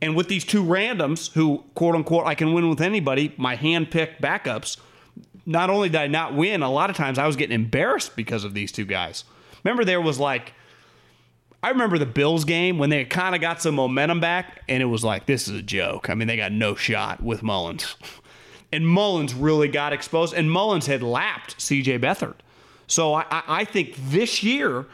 [0.00, 3.90] And with these two randoms who quote unquote I can win with anybody, my hand
[3.90, 4.78] picked backups,
[5.44, 8.44] not only did I not win, a lot of times I was getting embarrassed because
[8.44, 9.24] of these two guys.
[9.64, 10.52] Remember, there was like,
[11.62, 14.86] I remember the Bills game when they kind of got some momentum back, and it
[14.86, 16.10] was like, this is a joke.
[16.10, 17.96] I mean, they got no shot with Mullens.
[18.72, 22.34] And Mullens really got exposed, and Mullens had lapped CJ Beathard.
[22.86, 24.86] So I, I think this year,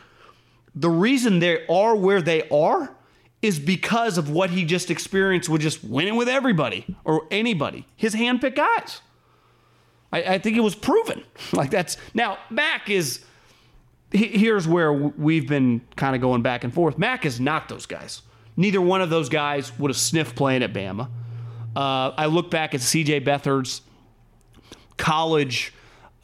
[0.75, 2.95] the reason they are where they are
[3.43, 8.15] is because of what he just experienced with just winning with everybody or anybody, his
[8.15, 9.01] handpicked guys.
[10.13, 11.25] I, I think it was proven.
[11.53, 13.25] Like that's now Mac is.
[14.11, 16.99] Here's where we've been kind of going back and forth.
[16.99, 18.21] Mac is not those guys.
[18.59, 21.09] Neither one of those guys would have sniffed playing at Bama.
[21.75, 23.21] Uh, I look back at C.J.
[23.21, 23.81] Beathard's
[24.99, 25.73] college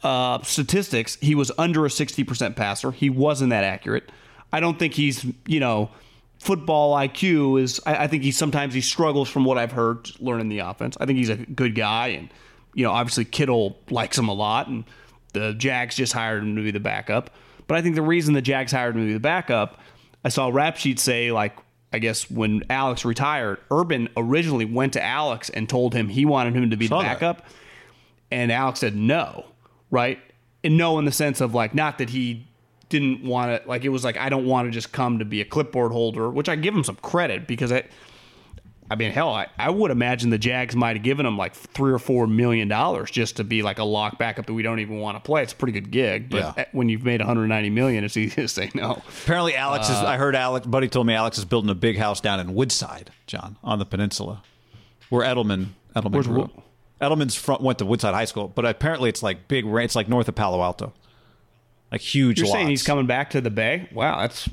[0.03, 1.17] uh, statistics.
[1.21, 2.91] He was under a 60% passer.
[2.91, 4.11] He wasn't that accurate.
[4.51, 5.89] I don't think he's, you know,
[6.39, 7.79] football IQ is.
[7.85, 10.97] I, I think he sometimes he struggles from what I've heard learning the offense.
[10.99, 12.29] I think he's a good guy, and
[12.73, 14.85] you know, obviously Kittle likes him a lot, and
[15.33, 17.29] the Jags just hired him to be the backup.
[17.67, 19.79] But I think the reason the Jags hired him to be the backup,
[20.23, 21.57] I saw rap sheet say like.
[21.91, 26.55] I guess when Alex retired, Urban originally went to Alex and told him he wanted
[26.55, 27.13] him to be Saw the that.
[27.19, 27.47] backup.
[28.29, 29.45] And Alex said no,
[29.91, 30.19] right?
[30.63, 32.45] And no in the sense of like, not that he
[32.89, 35.41] didn't want to, like, it was like, I don't want to just come to be
[35.41, 37.83] a clipboard holder, which I give him some credit because I,
[38.91, 41.91] I mean, hell, I, I would imagine the Jags might have given him like three
[41.93, 44.97] or four million dollars just to be like a lock backup that we don't even
[44.99, 45.43] want to play.
[45.43, 46.65] It's a pretty good gig, but Yeah.
[46.71, 49.03] when you've made 190 million, it's easy to say no.
[49.23, 49.99] Apparently, Alex Uh, is.
[49.99, 50.65] I heard Alex.
[50.65, 53.85] Buddy told me Alex is building a big house down in Woodside, John, on the
[53.85, 54.41] peninsula,
[55.09, 56.63] where Edelman Edelman grew up.
[57.01, 59.65] Edelman's front went to Woodside High School, but apparently it's like big.
[59.65, 60.93] It's like north of Palo Alto,
[61.91, 62.39] like huge.
[62.39, 63.87] You're saying he's coming back to the Bay?
[63.93, 64.49] Wow, that's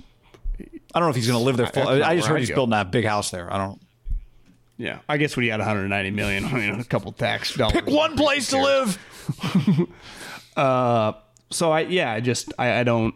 [0.61, 1.66] I don't know if he's going to live there.
[1.66, 2.56] Full, not I just heard he's go.
[2.56, 3.52] building that big house there.
[3.52, 3.80] I don't.
[4.78, 5.00] yeah.
[5.09, 7.74] I guess when you had 190 million, I mean, a couple tax dollars.
[7.74, 8.98] Pick one place to live.
[10.56, 11.12] Uh,
[11.50, 13.14] so I yeah, I just I, I don't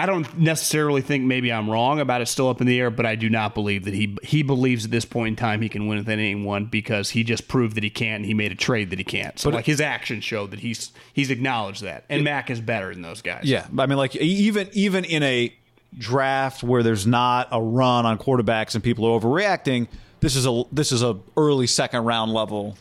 [0.00, 3.04] I don't necessarily think maybe I'm wrong about it still up in the air, but
[3.04, 5.88] I do not believe that he he believes at this point in time he can
[5.88, 8.90] win with anyone because he just proved that he can't and he made a trade
[8.90, 9.36] that he can't.
[9.38, 12.04] So like his actions show that he's he's acknowledged that.
[12.08, 13.42] And Mac is better than those guys.
[13.44, 15.52] Yeah, I mean, like even even in a
[15.96, 19.88] draft where there's not a run on quarterbacks and people are overreacting,
[20.20, 22.76] this is a this is a early second round level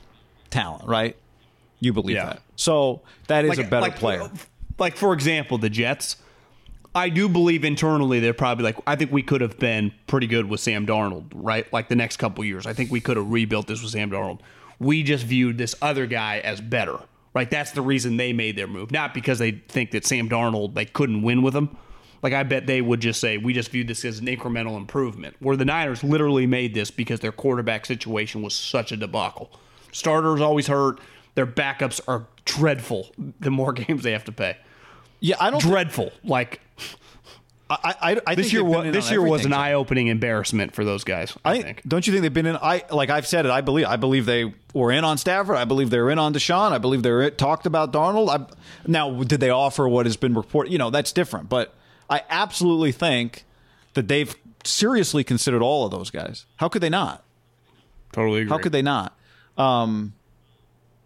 [0.51, 1.17] talent, right?
[1.79, 2.25] You believe Yeah.
[2.25, 4.29] that, so that is a better like, player.
[4.77, 6.17] Like for example, the Jets.
[6.95, 10.49] I do believe internally they're probably like I think we could have been pretty good
[10.49, 11.71] with Sam Darnold, right?
[11.71, 12.65] Like the next couple years.
[12.65, 14.39] I think we could have rebuilt this with Sam Darnold.
[14.79, 16.99] We just viewed this other guy as better.
[17.33, 17.49] Right?
[17.51, 18.89] That's the reason they made their move.
[18.89, 21.77] Not because they think that Sam Darnold they couldn't win with him.
[22.23, 25.35] Like I bet they would just say we just viewed this as an incremental improvement.
[25.39, 29.51] Where the Niners literally made this because their quarterback situation was such a debacle.
[29.91, 30.99] Starters always hurt.
[31.35, 33.11] Their backups are dreadful.
[33.39, 34.57] The more games they have to pay,
[35.19, 35.61] Yeah, I don't.
[35.61, 36.11] dreadful.
[36.23, 36.61] Like
[37.69, 39.59] I, I, I this think year, was, this year was an John.
[39.59, 41.35] eye-opening embarrassment for those guys.
[41.43, 41.81] I, I think.
[41.87, 42.55] Don't you think they've been in?
[42.55, 43.51] I like I've said it.
[43.51, 43.85] I believe.
[43.87, 45.57] I believe they were in on Stafford.
[45.57, 46.71] I believe they're in on Deshaun.
[46.71, 48.29] I believe they're it, talked about Donald.
[48.29, 48.45] I,
[48.85, 50.71] now, did they offer what has been reported?
[50.71, 51.49] You know, that's different.
[51.49, 51.73] But
[52.09, 53.43] I absolutely think
[53.95, 56.45] that they've seriously considered all of those guys.
[56.57, 57.23] How could they not?
[58.13, 58.49] Totally agree.
[58.49, 59.17] How could they not?
[59.57, 60.13] Um,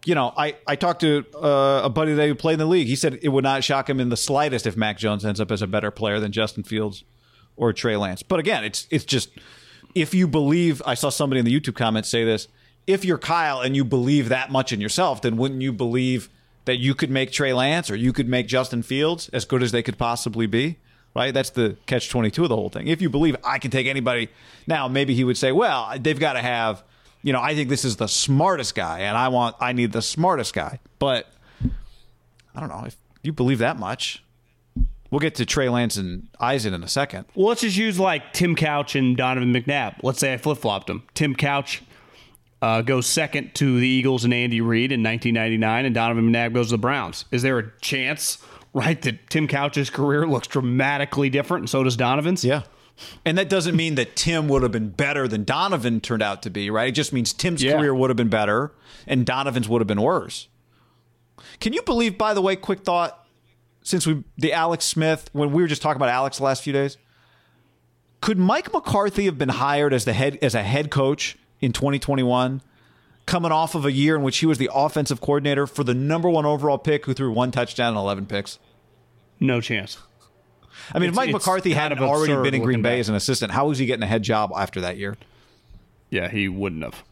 [0.05, 2.87] you know, I, I talked to uh, a buddy that played in the league.
[2.87, 5.51] He said it would not shock him in the slightest if Mac Jones ends up
[5.51, 7.03] as a better player than Justin Fields
[7.55, 8.23] or Trey Lance.
[8.23, 9.29] But again, it's it's just
[9.93, 10.81] if you believe.
[10.85, 12.47] I saw somebody in the YouTube comments say this.
[12.87, 16.29] If you're Kyle and you believe that much in yourself, then wouldn't you believe
[16.65, 19.71] that you could make Trey Lance or you could make Justin Fields as good as
[19.71, 20.77] they could possibly be?
[21.15, 21.33] Right?
[21.33, 22.87] That's the catch 22 of the whole thing.
[22.87, 24.29] If you believe I can take anybody,
[24.65, 26.83] now maybe he would say, well, they've got to have,
[27.23, 30.01] you know, I think this is the smartest guy and I want, I need the
[30.01, 30.79] smartest guy.
[30.99, 31.31] But
[32.55, 34.23] I don't know if you believe that much.
[35.09, 37.25] We'll get to Trey Lance and Eisen in a second.
[37.35, 39.97] Well, let's just use like Tim Couch and Donovan McNabb.
[40.03, 41.03] Let's say I flip flopped them.
[41.13, 41.83] Tim Couch
[42.61, 46.67] uh, goes second to the Eagles and Andy Reid in 1999, and Donovan McNabb goes
[46.67, 47.25] to the Browns.
[47.31, 48.37] Is there a chance,
[48.73, 52.45] right, that Tim Couch's career looks dramatically different, and so does Donovan's?
[52.45, 52.63] Yeah.
[53.25, 56.49] And that doesn't mean that Tim would have been better than Donovan turned out to
[56.49, 56.89] be, right?
[56.89, 57.77] It just means Tim's Yeah.
[57.77, 58.71] career would have been better
[59.07, 60.47] and Donovan's would have been worse.
[61.59, 63.25] Can you believe, by the way, quick thought,
[63.83, 66.73] since we the Alex Smith, when we were just talking about Alex the last few
[66.73, 66.97] days,
[68.21, 72.61] could Mike McCarthy have been hired as the head as a head coach in 2021,
[73.25, 76.29] coming off of a year in which he was the offensive coordinator for the number
[76.29, 78.59] one overall pick who threw one touchdown and 11 picks?
[79.39, 79.97] No chance.
[80.93, 82.99] I mean, if Mike McCarthy hadn't already been in Green Bay back.
[82.99, 85.17] as an assistant, how was he getting a head job after that year?
[86.09, 87.03] Yeah, he wouldn't have.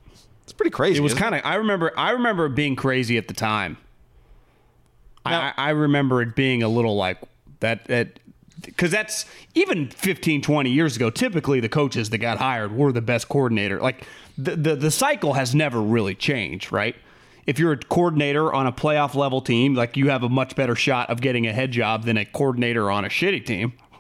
[0.43, 0.97] It's pretty crazy.
[0.97, 1.41] It was kind of.
[1.43, 1.91] I remember.
[1.97, 3.77] I remember it being crazy at the time.
[5.25, 7.17] Now- I, I remember it being a little like
[7.59, 7.85] that.
[7.85, 8.19] That
[8.61, 11.09] because that's even 15, 20 years ago.
[11.09, 13.79] Typically, the coaches that got hired were the best coordinator.
[13.79, 14.05] Like
[14.37, 16.95] the the, the cycle has never really changed, right?
[17.49, 20.75] If you're a coordinator on a playoff level team, like you have a much better
[20.75, 23.73] shot of getting a head job than a coordinator on a shitty team,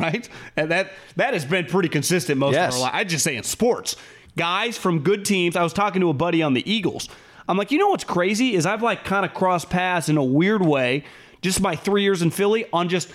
[0.00, 0.28] right?
[0.56, 2.74] And that that has been pretty consistent most Yes.
[2.74, 2.94] of our life.
[2.94, 3.94] I just say in sports,
[4.36, 5.54] guys from good teams.
[5.54, 7.08] I was talking to a buddy on the Eagles.
[7.48, 10.24] I'm like, you know what's crazy is I've like kind of crossed paths in a
[10.24, 11.04] weird way,
[11.42, 13.08] just my three years in Philly on just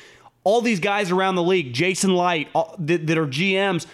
[0.45, 3.85] all these guys around the league, Jason Licht, all, that, that are GMs.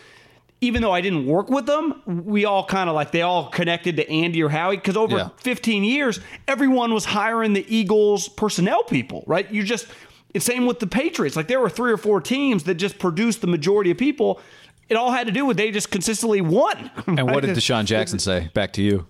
[0.59, 3.95] Even though I didn't work with them, we all kind of like they all connected
[3.97, 5.29] to Andy or Howie because over Yeah.
[5.37, 9.49] 15 years, everyone was hiring the Eagles personnel people, right?
[9.51, 9.87] You just
[10.33, 11.35] it's same with the Patriots.
[11.35, 14.41] Like there were three or four teams that just produced the majority of people.
[14.89, 16.89] It all had to do with they just consistently won.
[17.07, 18.49] And what did DeSean Jackson say?
[18.55, 19.05] Back to you.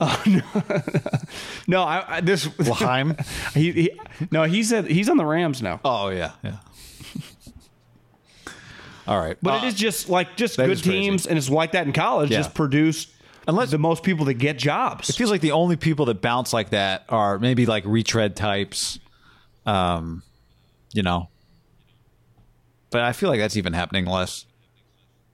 [1.66, 3.18] No, I, I this Laheim?
[3.54, 3.90] he, he
[4.30, 5.80] no he said he's on the Rams now.
[5.84, 6.56] Oh yeah, yeah.
[9.08, 10.98] All right, But Uh, it is just like just good is crazy.
[11.00, 12.30] teams, and it's like that in college.
[12.30, 12.38] Yeah.
[12.38, 13.06] Just produce
[13.46, 15.08] Unless- the most people that get jobs.
[15.08, 18.98] It feels like the only people that bounce like that are maybe like retread types,
[19.64, 20.22] um,
[20.92, 21.28] you know.
[22.90, 24.44] But I feel like that's even happening less.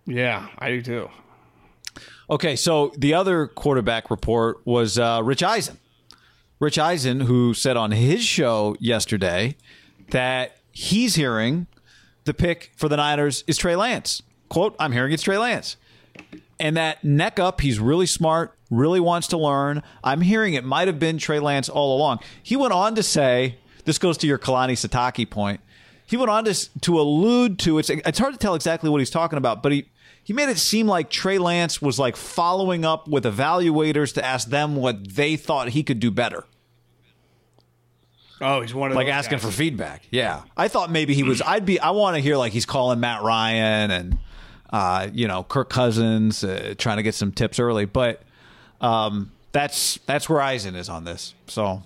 [0.06, 1.10] yeah, I do too.
[2.30, 5.78] Okay, so the other quarterback report was uh, Rich Eisen.
[6.60, 9.56] Rich Eisen, who said on his show yesterday
[10.10, 11.66] that he's hearing
[12.24, 14.22] the pick for the Niners is Trey Lance.
[14.48, 15.76] Quote, I'm hearing it's Trey Lance.
[16.60, 19.82] And that neck up, he's really smart, really wants to learn.
[20.02, 22.20] I'm hearing it might have been Trey Lance all along.
[22.42, 25.60] He went on to say, this goes to your Kalani Sitake point.
[26.06, 29.10] He went on to, to allude to it's it's hard to tell exactly what he's
[29.10, 29.88] talking about, but he
[30.22, 34.48] he made it seem like Trey Lance was like following up with evaluators to ask
[34.48, 36.44] them what they thought he could do better
[38.44, 39.44] Oh, he's one of like those asking guys.
[39.46, 40.02] for feedback.
[40.11, 41.40] Yeah, I thought maybe he was.
[41.42, 41.80] I'd be.
[41.80, 44.18] I want to hear like he's calling Matt Ryan and
[44.70, 47.85] uh, you know Kirk Cousins, uh, trying to get some tips early.
[47.87, 48.22] But
[48.80, 51.35] um, that's that's where Eisen is on this.
[51.46, 51.83] So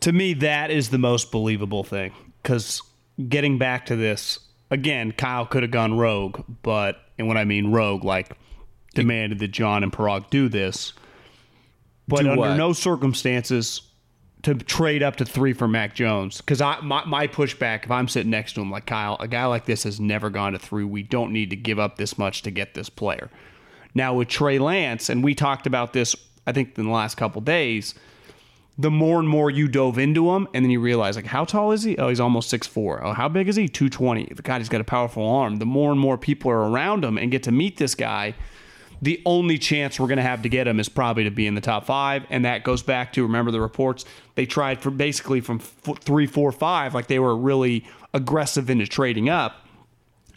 [0.00, 2.12] to me that is the most believable thing
[2.42, 2.82] because
[3.28, 7.70] getting back to this again kyle could have gone rogue but and when i mean
[7.70, 8.36] rogue like
[8.94, 10.92] demanded that john and paraag do this
[12.08, 12.56] but Do under what?
[12.56, 13.82] no circumstances
[14.42, 18.08] to trade up to three for mac jones because I my, my pushback if i'm
[18.08, 20.84] sitting next to him like kyle a guy like this has never gone to three
[20.84, 23.30] we don't need to give up this much to get this player
[23.94, 27.40] now with trey lance and we talked about this i think in the last couple
[27.40, 27.94] days
[28.78, 31.72] the more and more you dove into him, and then you realize, like, how tall
[31.72, 31.96] is he?
[31.98, 33.00] Oh, he's almost 6'4.
[33.02, 33.68] Oh, how big is he?
[33.68, 34.32] 220.
[34.34, 35.56] the God, he's got a powerful arm.
[35.56, 38.34] The more and more people are around him and get to meet this guy,
[39.02, 41.56] the only chance we're going to have to get him is probably to be in
[41.56, 42.24] the top five.
[42.30, 44.04] And that goes back to remember the reports
[44.36, 47.84] they tried for basically from f- three, four, five, like they were really
[48.14, 49.66] aggressive into trading up.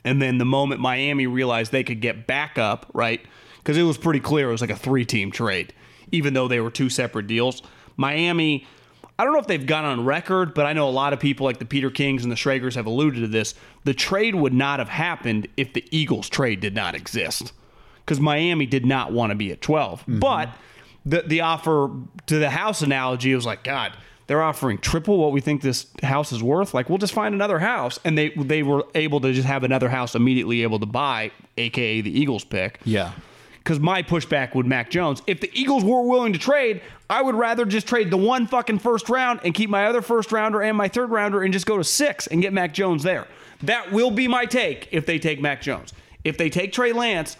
[0.04, 3.22] And then the moment Miami realized they could get back up, right?
[3.60, 5.72] Because it was pretty clear it was like a three team trade,
[6.12, 7.62] even though they were two separate deals.
[7.98, 8.66] Miami,
[9.20, 11.46] I don't know if they've gone on record, but I know a lot of people
[11.46, 13.54] like the Peter Kings and the Schragers have alluded to this.
[13.84, 17.54] The trade would not have happened if the Eagles trade did not exist.
[18.06, 20.02] Because Miami did not want to be at 12.
[20.02, 20.20] Mm-hmm.
[20.20, 20.50] But
[21.06, 21.90] the, the offer
[22.28, 23.94] to the house analogy was like, God,
[24.28, 26.74] they're offering triple what we think this house is worth.
[26.74, 28.00] Like, we'll just find another house.
[28.06, 32.02] And they they were able to just have another house immediately able to buy, aka
[32.02, 32.80] the Eagles pick.
[32.86, 33.12] yeah,
[33.60, 35.22] Because my pushback would Mac Jones.
[35.28, 38.80] If the Eagles were willing to trade, I would rather just trade the one fucking
[38.80, 41.78] first round and keep my other first rounder and my third rounder and just go
[41.78, 43.28] to six and get Mac Jones there.
[43.62, 45.94] That will be my take if they take Mac Jones.
[46.24, 47.38] If they take Trey Lance,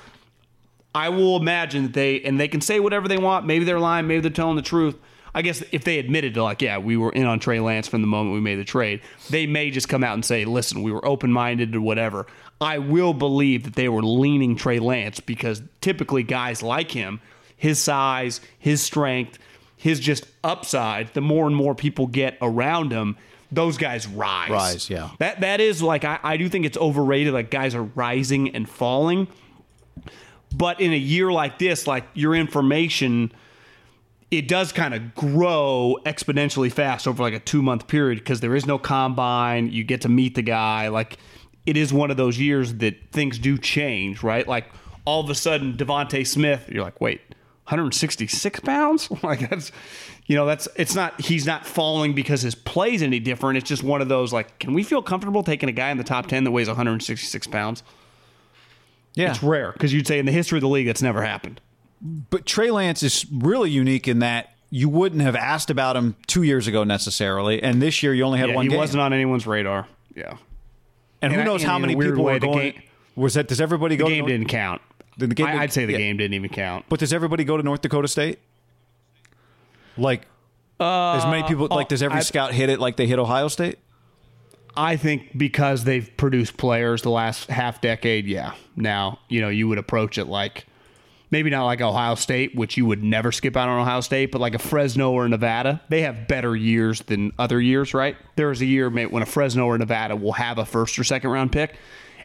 [0.96, 3.46] I will imagine that they and they can say whatever they want.
[3.46, 4.96] Maybe they're lying, maybe they're telling the truth.
[5.36, 8.00] I guess if they admitted to like, yeah, we were in on Trey Lance from
[8.00, 10.94] the moment we made the trade, they may just come out and say, listen, we
[10.94, 12.26] were open minded or whatever.
[12.62, 17.20] I will believe that they were leaning Trey Lance because typically guys like him,
[17.58, 19.38] his size, his strength,
[19.76, 23.18] his just upside, the more and more people get around him,
[23.52, 24.50] those guys rise.
[24.50, 25.10] Rise, yeah.
[25.20, 27.34] That that is like I, I do think it's overrated.
[27.34, 29.28] Like guys are rising and falling.
[30.54, 33.32] But in a year like this, like your information,
[34.32, 38.56] it does kind of grow exponentially fast over like a two month period because there
[38.56, 39.72] is no combine.
[39.72, 40.88] You get to meet the guy.
[40.88, 41.18] Like
[41.66, 44.48] it is one of those years that things do change, right?
[44.48, 44.68] Like
[45.06, 47.22] all of a sudden, DeVonta Smith, you're like, wait,
[47.66, 49.10] 166 pounds?
[49.24, 49.72] like that's,
[50.26, 51.20] you know, that's it's not.
[51.22, 53.58] He's not falling because his play's any different.
[53.58, 56.04] It's just one of those like, can we feel comfortable taking a guy in the
[56.04, 57.84] top 10 that weighs 166 pounds?
[59.16, 59.32] Yeah.
[59.32, 61.62] It's rare because you'd say in the history of the league, it's never happened.
[62.02, 66.44] But Trey Lance is really unique in that you wouldn't have asked about him two
[66.44, 68.78] years ago necessarily, and this year you only had Yeah, one he game.
[68.78, 69.88] wasn't on anyone's radar.
[70.16, 70.38] Yeah,
[71.22, 72.72] and who and I- knows and how many people way, were going?
[72.74, 72.82] game-
[73.16, 73.48] was that?
[73.48, 74.08] Does everybody the go?
[74.10, 74.82] game to North, didn't count.
[75.18, 75.98] The game I, didn't- I'd say the yeah.
[76.00, 76.86] game didn't even count.
[76.90, 78.40] But does everybody go to North Dakota State?
[79.98, 80.24] Like,
[80.80, 81.88] uh, as many people like?
[81.88, 83.80] Does every I- scout hit it like they hit Ohio State?
[84.78, 88.54] I think because they've produced players the last half decade, yeah.
[88.76, 90.66] Now, you know, you would approach it like
[91.32, 94.40] maybe not like Ohio State, which you would never skip out on Ohio State, but
[94.40, 95.82] like a Fresno or Nevada.
[95.90, 98.16] They have better years than other years, right?
[98.36, 101.30] There is a year when a Fresno or Nevada will have a first or second
[101.30, 101.76] round pick.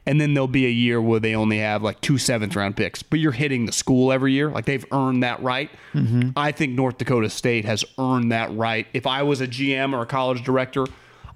[0.06, 3.02] And then there'll be a year where they only have like two seventh round picks,
[3.02, 4.50] but you're hitting the school every year.
[4.50, 5.70] Like they've earned that right.
[5.92, 6.30] Mm-hmm.
[6.36, 8.86] I think North Dakota State has earned that right.
[8.94, 10.86] If I was a GM or a college director,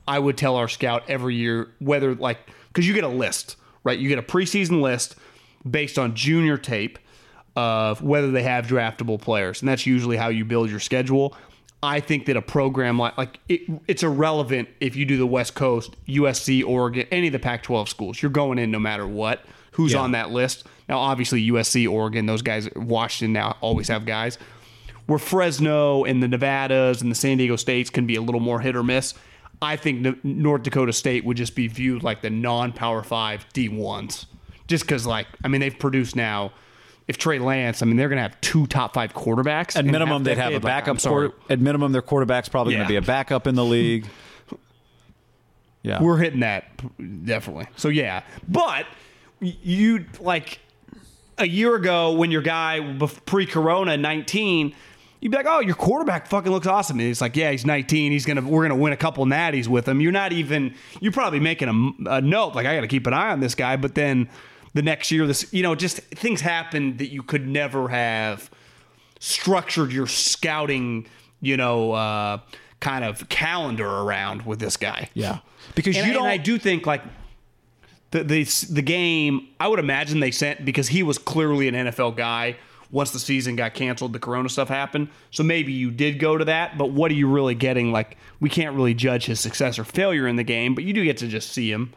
[0.06, 2.38] I would tell our scout every year whether like
[2.68, 3.98] because you get a list, right?
[3.98, 5.16] You get a preseason list
[5.68, 6.98] based on junior tape
[7.56, 11.36] of whether they have draftable players, and that's usually how you build your schedule.
[11.82, 15.54] I think that a program like like it, it's irrelevant if you do the West
[15.54, 18.22] Coast, USC, Oregon, any of the Pac-12 schools.
[18.22, 19.44] You're going in no matter what.
[19.72, 20.66] Who's on that list?
[20.88, 24.38] Now, obviously, USC, Oregon, those guys, Washington now always have guys.
[25.06, 28.60] Where Fresno and the Nevadas and the San Diego States can be a little more
[28.60, 29.14] hit or miss.
[29.64, 34.26] I think North Dakota State would just be viewed like the non-power five D1s.
[34.66, 36.52] Just because, like, I mean, they've produced now.
[37.06, 39.76] If Trey Lance, I mean, they're going to have two top five quarterbacks.
[39.76, 40.54] At minimum, they'd have a.
[40.54, 41.02] Like, backup.
[41.02, 44.06] Quarter- at minimum, their quarterback's probably going to be a backup in the league.
[45.82, 46.64] Yeah, We're hitting that
[47.26, 47.66] definitely.
[47.76, 48.86] So yeah, but
[49.40, 50.58] you like
[51.36, 52.96] a year ago when your guy
[53.26, 54.74] pre-corona 19
[55.24, 58.12] you'd be like oh your quarterback fucking looks awesome and it's like yeah he's 19
[58.12, 61.40] he's gonna we're gonna win a couple natties with him you're not even you're probably
[61.40, 61.68] making
[62.06, 64.28] a, a note like i gotta keep an eye on this guy but then
[64.74, 68.50] the next year this you know just things happen that you could never have
[69.18, 71.06] structured your scouting
[71.40, 72.38] you know uh
[72.84, 75.38] kind of calendar around with this guy yeah,
[75.74, 76.28] because and, you and don't.
[76.28, 77.02] I do think like
[78.10, 79.48] the the the game.
[79.58, 82.56] I would imagine they sent because he was clearly an NFL guy.
[82.94, 85.08] Once the season got canceled, the Corona stuff happened.
[85.32, 87.90] So maybe you did go to that, but what are you really getting?
[87.90, 91.02] Like we can't really judge his success or failure in the game, but you do
[91.02, 91.92] get to just see him.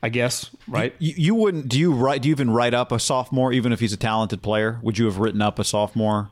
[0.00, 0.94] I guess, right?
[1.00, 1.68] You, you wouldn't.
[1.68, 2.22] Do you write?
[2.22, 4.78] Do you even write up a sophomore, even if he's a talented player?
[4.82, 6.30] Would you have written up a sophomore?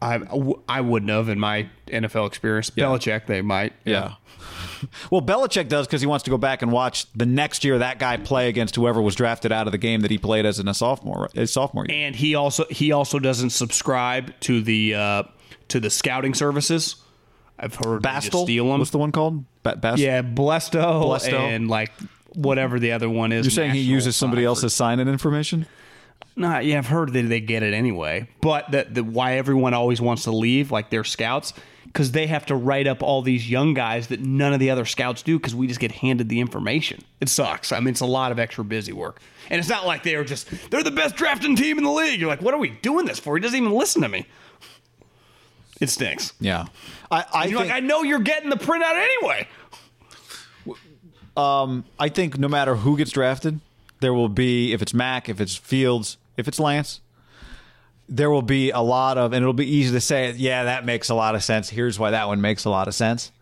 [0.00, 0.20] I
[0.66, 2.70] I wouldn't have in my NFL experience.
[2.70, 3.74] Belichick, they might.
[3.84, 4.14] Yeah.
[5.10, 7.98] well, Belichick does because he wants to go back and watch the next year that
[7.98, 10.68] guy play against whoever was drafted out of the game that he played as in
[10.68, 11.28] a sophomore.
[11.34, 12.06] His sophomore year.
[12.06, 15.22] and he also he also doesn't subscribe to the uh,
[15.68, 16.96] to the scouting services.
[17.58, 18.44] I've heard Bastel.
[18.44, 18.78] steal them.
[18.78, 19.44] What's the one called?
[19.62, 21.32] Ba- Bast- Yeah, Blesto, Blesto.
[21.38, 21.92] and like
[22.34, 23.46] whatever the other one is.
[23.46, 24.46] You're saying he uses somebody Sign.
[24.48, 25.66] else's sign-in information?
[26.36, 28.28] Nah, yeah, I've heard that they get it anyway.
[28.40, 31.52] But that the why everyone always wants to leave, like their scouts,
[31.94, 34.84] because they have to write up all these young guys that none of the other
[34.84, 37.04] scouts do because we just get handed the information.
[37.20, 37.70] It sucks.
[37.70, 40.50] I mean, it's a lot of extra busy work, and it's not like they're just
[40.70, 42.18] they're the best drafting team in the league.
[42.18, 43.36] You're like, what are we doing this for?
[43.36, 44.26] He doesn't even listen to me.
[45.80, 46.32] It stinks.
[46.40, 46.66] Yeah.
[47.12, 49.48] I, I You're think, like, I know you're getting the printout anyway.
[51.36, 53.60] Um, I think no matter who gets drafted,
[54.00, 57.00] there will be if it's Mac, if it's Fields, if it's Lance,
[58.08, 61.08] there will be a lot of, and it'll be easy to say, yeah, that makes
[61.08, 61.70] a lot of sense.
[61.70, 63.32] Here's why that one makes a lot of sense.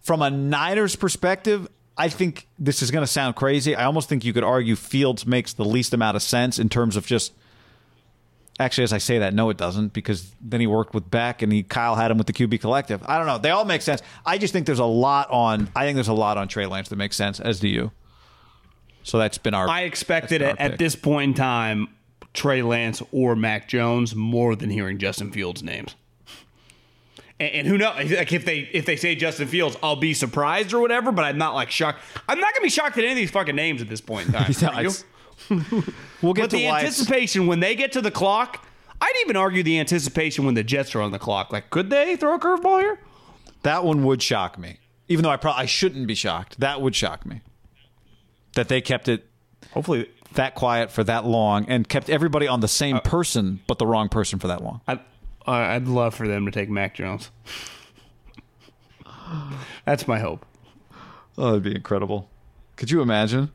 [0.00, 3.74] From a Niners perspective, I think this is going to sound crazy.
[3.76, 6.96] I almost think you could argue Fields makes the least amount of sense in terms
[6.96, 7.32] of just.
[8.58, 11.50] Actually, as I say that, no, it doesn't, because then he worked with Beck and
[11.50, 13.02] he Kyle had him with the QB collective.
[13.06, 13.38] I don't know.
[13.38, 14.02] They all make sense.
[14.26, 15.70] I just think there's a lot on.
[15.74, 17.40] I think there's a lot on Trey Lance that makes sense.
[17.40, 17.90] As do you.
[19.02, 19.66] So that's been our.
[19.68, 20.78] I expected that's at, at pick.
[20.78, 21.88] this point in time
[22.34, 25.94] Trey Lance or Mac Jones more than hearing Justin Fields' names.
[27.38, 28.10] And, and who knows?
[28.10, 31.10] Like if they if they say Justin Fields, I'll be surprised or whatever.
[31.12, 32.00] But I'm not like shocked.
[32.28, 34.32] I'm not gonna be shocked at any of these fucking names at this point in
[34.32, 34.52] time.
[34.74, 34.88] Are you?
[34.88, 35.04] it's-
[36.22, 38.66] we'll get But to the anticipation when they get to the clock,
[39.00, 41.50] I'd even argue the anticipation when the Jets are on the clock.
[41.50, 42.98] Like, could they throw a curveball here?
[43.62, 44.78] That one would shock me.
[45.08, 46.60] Even though I probably I shouldn't be shocked.
[46.60, 47.40] That would shock me.
[48.54, 49.26] That they kept it
[49.72, 53.78] Hopefully, that quiet for that long and kept everybody on the same Uh, person but
[53.78, 54.80] the wrong person for that long.
[54.86, 55.00] I'd,
[55.46, 57.30] I'd love for them to take Mac Jones.
[59.84, 60.44] That's my hope.
[61.38, 62.28] Oh, that'd be incredible.
[62.76, 63.50] Could you imagine?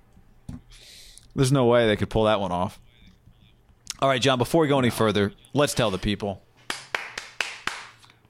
[1.36, 2.80] There's no way they could pull that one off.
[4.02, 6.42] All right, John, before we go any further, let's tell the people.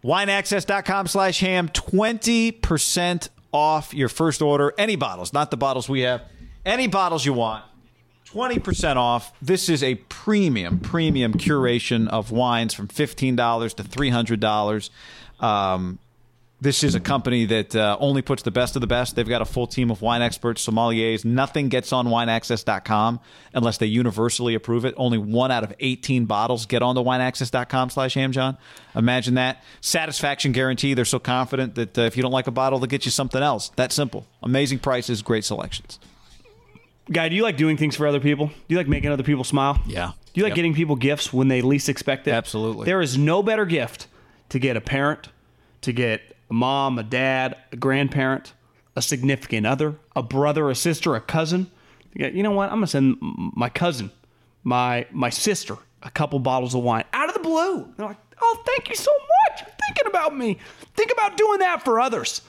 [0.03, 4.73] WineAccess.com slash ham, 20% off your first order.
[4.77, 6.21] Any bottles, not the bottles we have.
[6.65, 7.63] Any bottles you want.
[8.35, 9.31] 20% off.
[9.41, 14.89] This is a premium, premium curation of wines from $15 to $300.
[15.39, 15.99] Um,
[16.59, 19.15] this is a company that uh, only puts the best of the best.
[19.15, 21.23] They've got a full team of wine experts, sommeliers.
[21.23, 23.21] Nothing gets on wineaccess.com
[23.53, 24.95] unless they universally approve it.
[24.97, 28.57] Only one out of 18 bottles get on the wineaccess.com slash hamjohn.
[28.95, 29.63] Imagine that.
[29.79, 30.93] Satisfaction guarantee.
[30.93, 33.41] They're so confident that uh, if you don't like a bottle, they'll get you something
[33.41, 33.69] else.
[33.77, 34.27] That simple.
[34.43, 35.99] Amazing prices, great selections.
[37.11, 38.47] Guy, do you like doing things for other people?
[38.47, 39.79] Do you like making other people smile?
[39.85, 40.11] Yeah.
[40.33, 40.55] Do you like Yep.
[40.55, 42.31] getting people gifts when they least expect it?
[42.31, 42.85] Absolutely.
[42.85, 44.07] There is no better gift
[44.49, 45.29] to get a parent,
[45.81, 48.53] to get a mom, a dad, a grandparent,
[48.95, 51.67] a significant other, a brother, a sister, a cousin.
[52.13, 52.69] You know what?
[52.69, 54.09] I'm gonna send my cousin,
[54.63, 57.87] my my sister, a couple bottles of wine out of the blue.
[57.97, 59.11] They're like, "Oh, thank you so
[59.49, 59.61] much.
[59.61, 60.57] You're thinking about me.
[60.95, 62.41] Think about doing that for others,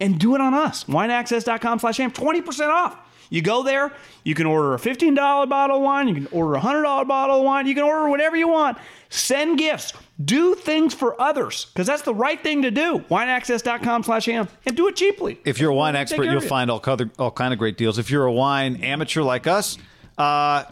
[0.00, 0.84] and do it on us.
[0.84, 2.96] Wineaccess.com/ham, twenty percent off.
[3.34, 6.60] You go there, you can order a $15 bottle of wine, you can order a
[6.60, 8.78] $100 bottle of wine, you can order whatever you want.
[9.08, 9.92] Send gifts.
[10.24, 13.00] Do things for others because that's the right thing to do.
[13.10, 15.40] Wineaccess.com slash ham and do it cheaply.
[15.44, 17.98] If you're a wine expert, you'll find all kind, all kind of great deals.
[17.98, 19.78] If you're a wine amateur like us,
[20.16, 20.62] uh,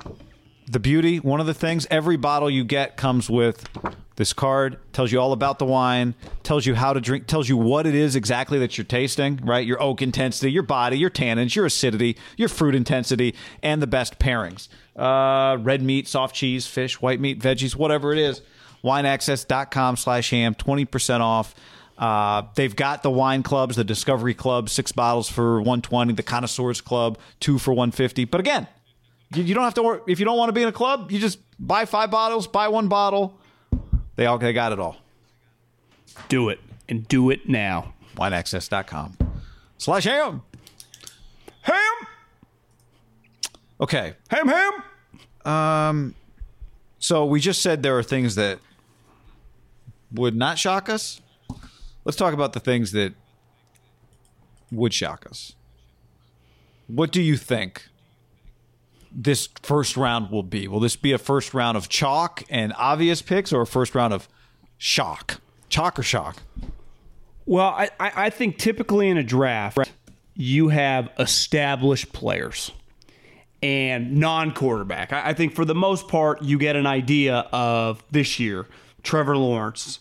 [0.69, 3.69] the beauty, one of the things, every bottle you get comes with
[4.23, 6.15] this card, tells you all about the wine,
[6.45, 9.67] tells you how to drink, tells you what it is exactly that you're tasting, right?
[9.67, 14.21] Your oak intensity, your body, your tannins, your acidity, your fruit intensity, and the best
[14.21, 14.69] pairings.
[14.95, 18.43] Uh, red meat, soft cheese, fish, white meat, veggies, whatever it is.
[18.85, 21.53] Wineaccess.com slash ham, 20% off.
[21.99, 26.81] Uh, they've got the wine clubs, the Discovery Club, six bottles for 120, the Connoisseurs
[26.81, 28.27] Club, two for 150.
[28.27, 28.69] But again,
[29.35, 30.03] you, don't have to.
[30.07, 32.69] If you don't want to be in a club, you just buy five bottles, buy
[32.69, 33.41] one bottle.
[34.17, 34.97] They all they got it all.
[36.29, 37.95] Do it and do it now.
[38.17, 39.17] Wineaccess.com
[39.79, 40.43] slash ham.
[41.63, 42.07] Ham!
[43.81, 44.83] Okay, Ham, ham!
[45.45, 46.15] Um.
[46.99, 48.61] So we just said there are things that
[50.13, 51.21] would not shock us.
[52.05, 53.15] Let's talk about the things that
[54.71, 55.55] would shock us.
[56.87, 57.89] What do you think
[59.15, 60.69] this first round will be?
[60.69, 64.13] Will this be a first round of chalk and obvious picks or a first round
[64.13, 64.29] of
[64.79, 65.41] shock?
[65.69, 66.43] Chalk or shock?
[67.47, 69.79] Well, I, I I think typically in a draft,
[70.35, 72.71] you have established players
[73.63, 75.13] and non quarterback.
[75.13, 78.67] I, I think for the most part, you get an idea of this year,
[79.03, 80.01] Trevor Lawrence.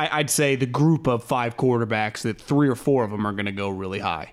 [0.00, 3.46] I'd say the group of five quarterbacks that three or four of them are going
[3.46, 4.32] to go really high.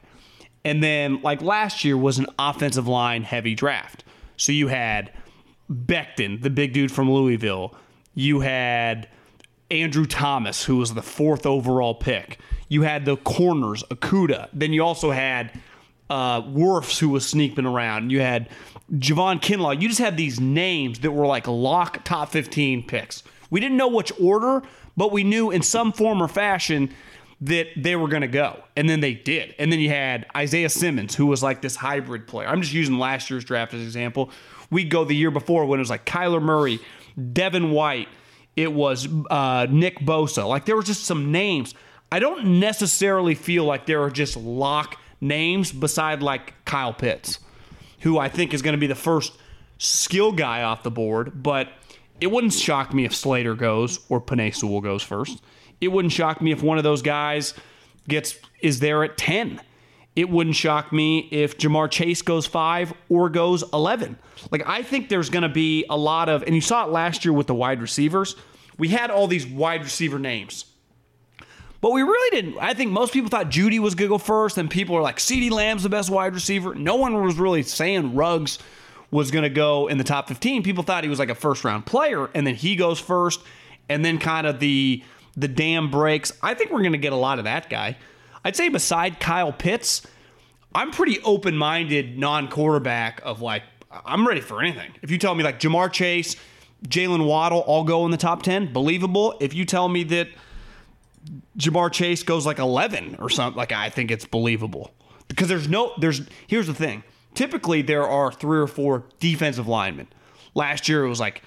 [0.65, 4.03] And then, like last year, was an offensive line heavy draft.
[4.35, 5.11] So you had
[5.71, 7.75] Becton, the big dude from Louisville.
[8.15, 9.07] You had
[9.69, 12.39] Andrew Thomas, who was the fourth overall pick.
[12.67, 14.49] You had the corners, Okudah.
[14.53, 15.51] Then you also had
[16.09, 18.11] uh, Wirfs, who was sneaking around.
[18.11, 18.49] You had
[18.91, 19.79] Javon Kinlaw.
[19.79, 23.21] You just had these names that were like lock top 15 picks.
[23.51, 24.63] We didn't know which order,
[24.97, 26.91] but we knew in some form or fashion
[27.41, 28.63] that they were going to go.
[28.75, 29.55] And then they did.
[29.59, 32.47] And then you had Isaiah Simmons, who was like this hybrid player.
[32.47, 34.31] I'm just using last year's draft as an example.
[34.71, 36.79] We'd go the year before when it was like Kyler Murray,
[37.33, 38.07] Devin White,
[38.55, 40.47] it was uh, Nick Bosa.
[40.47, 41.73] Like there were just some names.
[42.11, 47.39] I don't necessarily feel like there are just lock names beside like Kyle Pitts,
[48.01, 49.33] who I think is going to be the first
[49.77, 51.43] skill guy off the board.
[51.43, 51.69] But
[52.21, 55.41] it wouldn't shock me if Slater goes or Penei goes first.
[55.81, 57.53] It wouldn't shock me if one of those guys
[58.07, 59.61] gets is there at ten.
[60.15, 64.17] It wouldn't shock me if Ja'Marr Chase goes five or goes 11.
[64.49, 67.25] Like, I think there's going to be a lot of, and you saw it last
[67.25, 68.37] year with the wide receivers.
[68.77, 70.65] We had all these wide receiver names.
[71.81, 72.57] But we really didn't.
[72.59, 75.17] I think most people thought Jeudy was going to go first, and people are like,
[75.17, 76.73] CeeDee Lamb's the best wide receiver.
[76.73, 78.57] No one was really saying Ruggs
[79.11, 80.63] was going to go in the top 15.
[80.63, 83.41] People thought he was like a first round player, and then he goes first,
[83.89, 85.03] and then kind of the
[85.37, 86.31] the dam breaks.
[86.41, 87.97] I think we're going to get a lot of that guy.
[88.43, 90.01] I'd say beside Kyle Pitts,
[90.73, 94.91] I'm pretty open minded non quarterback of like, I'm ready for anything.
[95.01, 96.35] If you tell me like Ja'Marr Chase,
[96.87, 99.35] Jaylen Waddle all go in the top 10, believable.
[99.39, 100.27] If you tell me that
[101.57, 104.91] Ja'Marr Chase goes like 11 or something, like I think it's believable.
[105.27, 107.03] Because there's no, there's, here's the thing.
[107.33, 110.07] Typically, there are three or four defensive linemen.
[110.53, 111.41] Last year, it was like,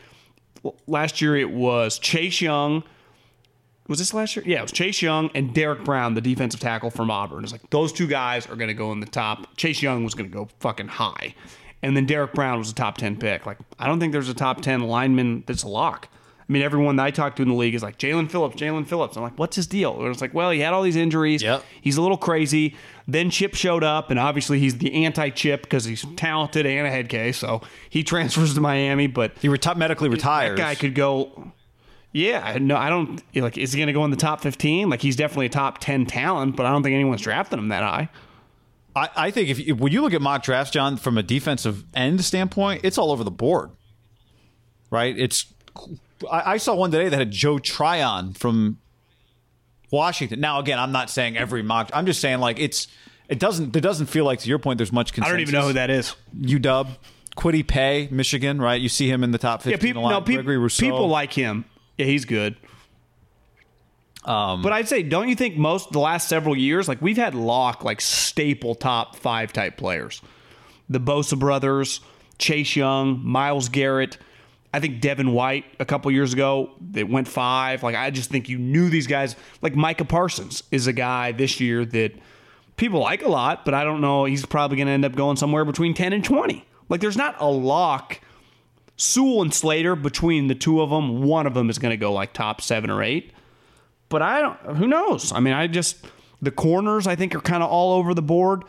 [0.86, 2.82] last year it was Chase Young.
[3.88, 4.44] Was this last year?
[4.46, 7.42] Yeah, it was Chase Young and Derrick Brown, the defensive tackle from Auburn.
[7.42, 9.56] It's like those two guys are going to go in the top.
[9.56, 11.34] Chase Young was going to go fucking high.
[11.82, 13.46] And then Derrick Brown was a top 10 pick.
[13.46, 16.08] Like, I don't think there's a top 10 lineman that's a lock.
[16.40, 18.86] I mean, everyone that I talk to in the league is like Jaelan Phillips, Jaelan
[18.86, 19.16] Phillips.
[19.16, 20.00] I'm like, what's his deal?
[20.00, 21.42] And it's like, well, he had all these injuries.
[21.42, 21.62] Yep.
[21.82, 22.74] He's a little crazy.
[23.06, 27.08] Then Chip showed up, and obviously he's the anti-Chip because he's talented and a head
[27.10, 27.36] case.
[27.36, 27.60] So
[27.90, 30.56] he transfers to Miami, but He reti- medically retires.
[30.58, 31.52] that guy could go.
[32.12, 33.58] Yeah, no, I don't like.
[33.58, 34.88] Is he going to go in the top fifteen?
[34.88, 37.82] Like he's definitely a top ten talent, but I don't think anyone's drafting him that
[37.82, 38.08] high.
[38.96, 42.24] I, I think if, when you look at mock drafts, John, from a defensive end
[42.24, 43.70] standpoint, it's all over the board.
[44.90, 45.16] Right?
[45.18, 45.52] It's
[46.30, 48.78] I, I saw one today that had Joe Tryon from
[49.90, 50.40] Washington.
[50.40, 51.90] Now, again, I'm not saying every mock.
[51.92, 52.88] I'm just saying like it's
[53.28, 54.78] it doesn't it doesn't feel like to your point.
[54.78, 56.16] There's much I don't even know who that is.
[56.40, 56.88] UW,
[57.36, 58.60] Kwity Paye, Michigan.
[58.60, 58.80] Right?
[58.80, 59.90] You see him in the top Yeah, fifteen.
[59.90, 60.08] people.
[60.08, 60.84] No, peop- Gregory Rousseau.
[60.86, 61.66] people like him.
[61.98, 62.56] Yeah, he's good.
[64.24, 67.34] Um, but I'd say, don't you think most the last several years, like we've had
[67.34, 70.22] lock like staple top five type players,
[70.88, 72.00] the Bosa brothers,
[72.38, 74.18] Chase Young, Myles Garrett.
[74.72, 77.82] I think Devin White a couple years ago that went five.
[77.82, 79.34] Like I just think you knew these guys.
[79.62, 82.12] Like Micah Parsons is a guy this year that
[82.76, 84.26] people like a lot, but I don't know.
[84.26, 86.66] He's probably going to end up going somewhere between ten and twenty.
[86.90, 88.20] Like there's not a lock.
[88.98, 92.12] Sewell and Slater between the two of them, one of them is going to go
[92.12, 93.32] like top seven or eight.
[94.08, 94.76] But I don't.
[94.76, 95.32] Who knows?
[95.32, 96.04] I mean, I just
[96.42, 98.64] the corners I think are kind of all over the board.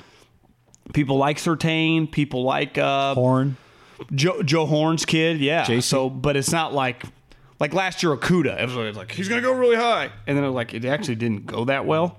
[0.93, 2.11] People like Surtain.
[2.11, 3.57] People like uh, Horn.
[4.13, 5.65] Joe, Joe Horn's kid, yeah.
[5.65, 5.83] Jaycee.
[5.83, 7.03] So, but it's not like
[7.59, 8.55] like last year Okudah.
[8.55, 11.15] Everybody was like, he's gonna go really high, and then it was like it actually
[11.15, 12.17] didn't go that well.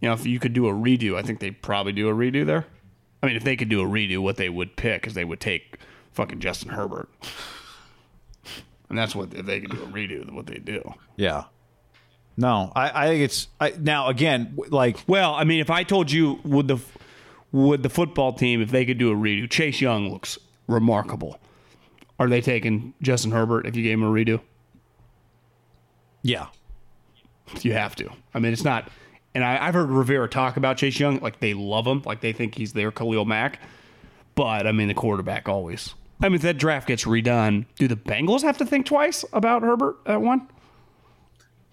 [0.00, 2.46] You know, if you could do a redo, I think they'd probably do a redo
[2.46, 2.66] there.
[3.22, 5.40] I mean, if they could do a redo, what they would pick is they would
[5.40, 5.78] take
[6.18, 7.08] fucking Justin Herbert,
[8.88, 10.82] and that's what if they can do a redo, what they do.
[11.16, 11.44] Yeah.
[12.36, 16.10] No, I, I think it's I, now again like Well, I mean, if I told
[16.10, 16.78] you would the
[17.52, 21.38] would the football team if they could do a redo, Chase Young looks remarkable.
[22.18, 24.40] Are they taking Justin Herbert if you gave him a redo?
[26.22, 26.48] yeah.
[27.62, 28.10] You have to.
[28.34, 28.90] I mean, it's not.
[29.34, 32.32] And I, I've heard Rivera talk about Chase Young like they love him, like they
[32.32, 33.60] think he's their Khalil Mack.
[34.34, 35.94] But I mean, the quarterback always.
[36.20, 39.62] I mean, if that draft gets redone, do the Bengals have to think twice about
[39.62, 40.48] Herbert at one?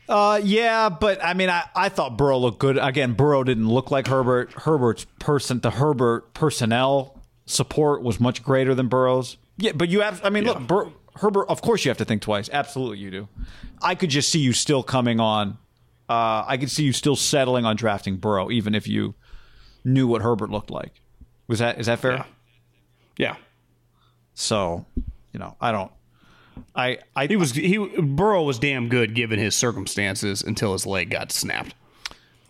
[0.08, 2.78] Uh, yeah, but I mean, I, I thought Burrow looked good.
[2.78, 4.54] Again, Burrow didn't look like Herbert.
[4.54, 9.38] Herbert's person, the Herbert personnel support was much greater than Burrow's.
[9.58, 10.24] Yeah, but you have.
[10.24, 11.48] I mean, look, Bur- Herbert.
[11.50, 12.50] Of course, you have to think twice.
[12.54, 13.28] Absolutely, you do.
[13.82, 15.58] I could just see you still coming on.
[16.08, 19.16] Uh, I could see you still settling on drafting Burrow, even if you
[19.84, 21.02] knew what Herbert looked like.
[21.48, 22.12] Was that is that fair?
[22.12, 22.26] Yeah.
[23.18, 23.36] Yeah.
[24.36, 24.86] So,
[25.34, 25.92] you know, I don't.
[26.76, 31.10] I I He was he Burrow was damn good given his circumstances until his leg
[31.10, 31.74] got snapped.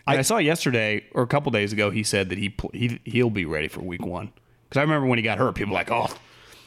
[0.07, 3.31] And I, saw yesterday or a couple days ago he said that he he he'll
[3.31, 4.31] be ready for week one
[4.69, 6.07] because I remember when he got hurt, people were like, oh,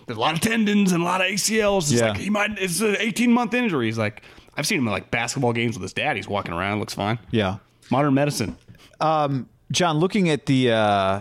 [0.06, 1.92] there's a lot of tendons and a lot of ACLs.
[1.92, 2.08] It's Yeah.
[2.08, 3.86] like he might it's an 18 month injury.
[3.86, 4.22] He's like,
[4.56, 6.16] I've seen him in like basketball games with his dad.
[6.16, 7.18] He's walking around, looks fine.
[7.30, 7.58] yeah.
[7.90, 8.56] Modern medicine.
[9.00, 11.20] John, looking at the, uh,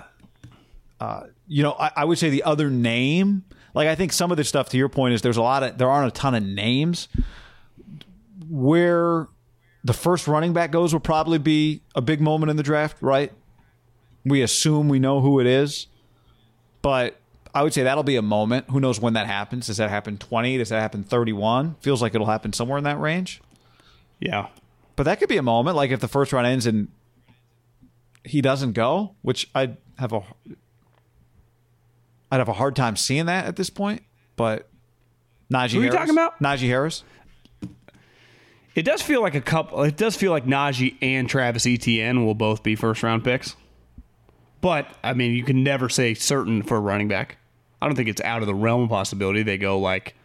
[0.99, 3.43] uh, you know, I, I would say the other name.
[3.77, 5.77] Like I think some of this stuff, to your point, is there's a lot of
[5.77, 7.07] there aren't a ton of names.
[8.49, 9.27] Where
[9.83, 13.31] the first running back goes will probably be a big moment in the draft, right?
[14.25, 15.85] We assume we know who it is,
[16.81, 17.19] but
[17.53, 18.67] I would say that'll be a moment.
[18.71, 19.67] Who knows when that happens?
[19.67, 20.57] Does that happen twenty?
[20.57, 21.75] Does that happen thirty one?
[21.79, 23.41] Feels like it'll happen somewhere in that range.
[24.19, 24.47] Yeah.
[24.95, 26.87] But that could be a moment, like if the first round ends and
[28.23, 30.23] he doesn't go, which I'd have a
[32.31, 34.03] I'd have a hard time seeing that at this point.
[34.35, 34.69] But
[35.51, 36.39] Najee Who are you Harris, talking about?
[36.39, 37.03] Najee Harris.
[38.75, 39.81] It does feel like a couple.
[39.83, 43.55] It does feel like Najee and Travis Etienne will both be first round picks.
[44.61, 47.37] But I mean, you can never say certain for a running back.
[47.81, 49.43] I don't think it's out of the realm of possibility.
[49.43, 50.15] They go like,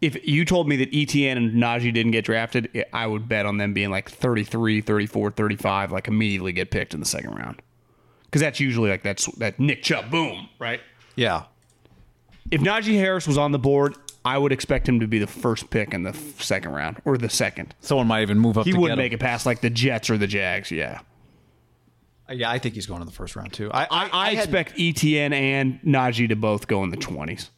[0.00, 3.58] if you told me that Etienne and Najee didn't get drafted, I would bet on
[3.58, 7.62] them being like 33, 34, 35, like immediately get picked in the second round.
[8.24, 10.80] Because that's usually like that's that Nick Chubb boom, right?
[11.16, 11.44] Yeah.
[12.50, 13.94] if Najee Harris was on the board
[14.26, 17.18] I would expect him to be the first pick in the f- second round or
[17.18, 17.74] the second.
[17.80, 18.64] Someone might even move up.
[18.64, 19.18] He to wouldn't get make him.
[19.18, 20.70] it past like the Jets or the Jags.
[20.70, 21.00] Yeah,
[22.30, 23.70] uh, Yeah, I think he's going in the first round too.
[23.70, 27.50] I, I, I, had- expect Etienne and Najee to both go in the twenties.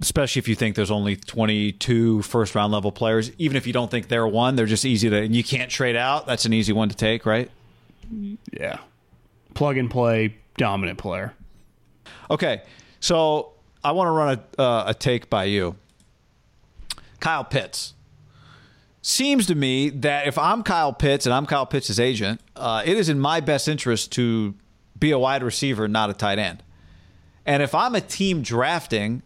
[0.00, 3.30] especially if you think there's only 22 first round level players.
[3.38, 5.16] Even if you don't think they're one, they're just easy to.
[5.22, 6.26] And you can't trade out.
[6.26, 7.50] That's an easy one to take, right?
[8.52, 8.78] Yeah,
[9.56, 11.34] plug and play, dominant player.
[12.30, 12.62] Okay,
[13.00, 15.74] so I want to run a, uh, a take by you.
[17.20, 17.94] Kyle Pitts.
[19.02, 22.96] Seems to me that if I'm Kyle Pitts and I'm Kyle Pitts' agent, uh, it
[22.96, 24.54] is in my best interest to
[24.98, 26.62] be a wide receiver, not a tight end.
[27.44, 29.22] And if I'm a team drafting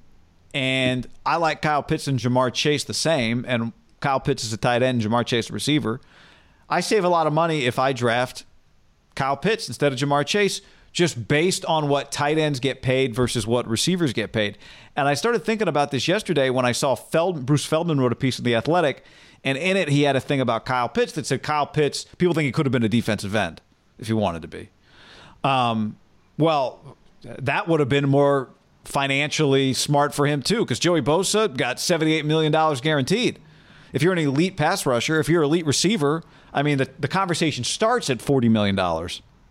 [0.53, 4.59] and I like Kyle Pitts and Ja'Marr Chase the same, and Kyle Pitts is a
[4.59, 6.01] tight end Ja'Marr Chase a receiver,
[6.69, 8.45] I save a lot of money if I draft
[9.15, 10.61] Kyle Pitts instead of Ja'Marr Chase,
[10.93, 14.59] just based on what tight ends get paid versus what receivers get paid.
[14.97, 18.17] And I started thinking about this yesterday when I saw Feld, Bruce Feldman wrote a
[18.17, 19.05] piece in The Athletic,
[19.45, 22.35] and in it he had a thing about Kyle Pitts that said Kyle Pitts, people
[22.35, 23.61] think he could have been a defensive end
[23.99, 24.69] if he wanted to be.
[25.45, 25.97] Um,
[26.39, 28.49] well, that would have been more
[28.85, 32.53] financially smart for him too, because Joey Bosa got $78 million
[32.83, 33.39] guaranteed.
[33.93, 36.23] If you're an elite pass rusher, if you're an elite receiver,
[36.53, 38.77] I mean, the, the conversation starts at $40 million,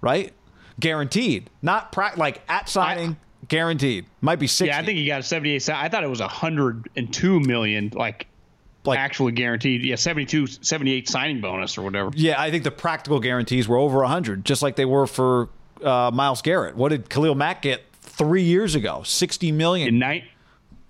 [0.01, 0.33] right?
[0.79, 1.49] Guaranteed.
[1.61, 4.05] Not pra- like at signing, guaranteed.
[4.21, 4.67] Might be 60.
[4.67, 5.59] Yeah, I think he got a 78.
[5.63, 8.27] sa- I thought it was 102 million, like,
[8.85, 9.83] Like- actually guaranteed.
[9.83, 12.11] Yeah, 72, 78 signing bonus or whatever.
[12.13, 15.49] Yeah, I think the practical guarantees were over 100, just like they were for
[15.83, 16.75] uh, Myles Garrett.
[16.75, 19.01] What did Khalil Mack get three years ago?
[19.03, 19.87] 60 million.
[19.89, 20.23] And night,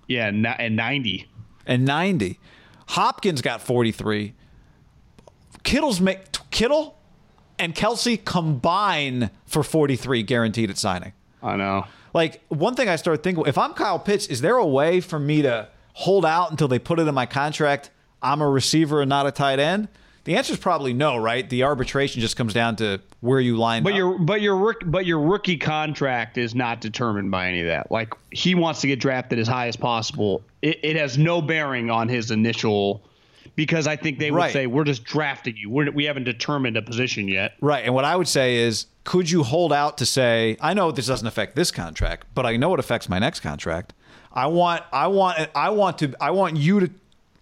[0.08, 1.28] yeah, ni- and 90.
[1.66, 2.38] and 90.
[2.88, 4.34] Hopkins got 43.
[5.62, 6.96] Kittle's make Kittle
[7.58, 11.12] and Kelce combine for 43 guaranteed at signing.
[11.42, 11.86] I know.
[12.12, 15.18] Like one thing I started thinking, if I'm Kyle Pitts, is there a way for
[15.18, 17.90] me to hold out until they put it in my contract?
[18.22, 19.88] I'm a receiver and not a tight end.
[20.24, 21.48] The answer is probably no, right?
[21.48, 23.96] The arbitration just comes down to where you line But up.
[23.98, 27.90] your but your but your rookie contract is not determined by any of that.
[27.90, 30.42] Like he wants to get drafted as high as possible.
[30.60, 33.02] It, it has no bearing on his initial
[33.56, 34.52] because I think they would Right.
[34.52, 35.68] say we're just drafting you.
[35.70, 37.54] We're, we haven't determined a position yet.
[37.60, 37.84] Right.
[37.84, 41.06] And what I would say is, could you hold out to say, I know this
[41.06, 43.92] doesn't affect this contract, but I know it affects my next contract.
[44.32, 46.90] I want, I want, I want to, I want you to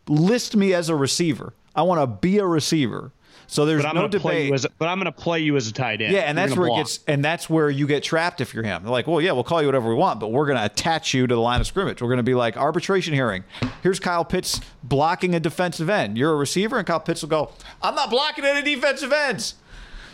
[0.07, 1.53] list me as a receiver.
[1.75, 3.13] I want to be a receiver.
[3.51, 4.49] So there's no debate.
[4.49, 6.13] you as a, but I'm going to play you as a tight end.
[6.13, 8.63] yeah, and You're that's where it gets, and that's where you get trapped if you're
[8.63, 8.83] him.
[8.83, 11.15] They're like, well, yeah, we'll call you whatever we want, but we're going to attach
[11.15, 12.03] you to the line of scrimmage.
[12.03, 13.45] We're going to be like arbitration hearing.
[13.83, 16.19] Here's Kyle Pitts blocking a defensive end.
[16.19, 19.55] You're a receiver, and Kyle Pitts will go, I'm not blocking any defensive ends,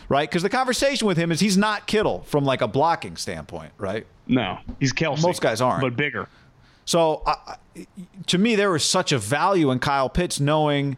[0.07, 0.29] right?
[0.29, 4.07] Because the conversation with him is he's not Kittle from like a blocking standpoint, right?
[4.27, 5.21] No, he's Kelce.
[5.21, 5.81] Most guys aren't.
[5.81, 6.29] but bigger.
[6.85, 7.57] So I-
[8.27, 10.95] to me, there was such a value in Kyle Pitts knowing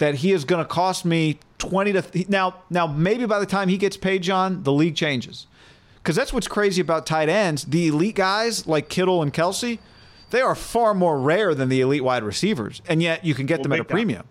[0.00, 2.56] that he is going to cost me twenty to now.
[2.68, 5.46] Now maybe by the time he gets paid, John, the league changes
[6.02, 7.64] because that's what's crazy about tight ends.
[7.64, 9.78] The elite guys like Kittle and Kelce,
[10.30, 13.62] they are far more rare than the elite wide receivers, and yet you can get
[13.62, 14.26] them at a premium.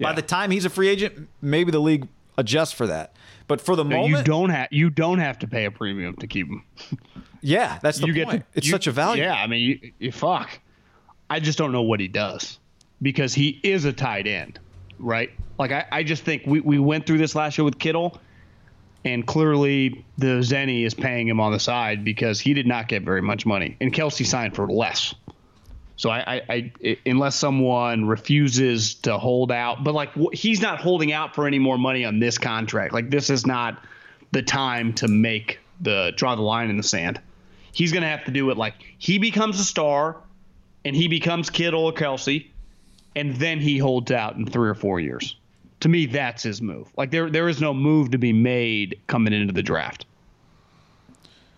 [0.00, 3.14] By the time he's a free agent, maybe the league adjusts for that.
[3.46, 6.16] But for the No, moment, you don't have you don't have to pay a premium
[6.16, 6.64] to keep him.
[7.42, 8.40] yeah, that's the you point.
[8.40, 9.22] get to, it's you- such a value.
[9.22, 10.60] Yeah, I mean, you, you fuck.
[11.30, 12.58] I just don't know what he does
[13.02, 14.58] because he is a tight end,
[14.98, 15.30] right?
[15.58, 18.20] Like I, I just think we, we went through this last year with Kittle,
[19.04, 23.02] and clearly the Zenny is paying him on the side because he did not get
[23.02, 25.14] very much money, and Kelce signed for less.
[25.96, 31.12] So I, I, I unless someone refuses to hold out, but like he's not holding
[31.12, 32.92] out for any more money on this contract.
[32.92, 33.82] Like this is not
[34.32, 37.20] the time to make the draw the line in the sand.
[37.72, 40.16] He's gonna have to do it like he becomes a star,
[40.84, 42.48] and he becomes Kittle or Kelce,
[43.16, 45.36] and then he holds out in three or four years.
[45.80, 46.88] To me, that's his move.
[46.96, 50.06] Like there, there is no move to be made coming into the draft.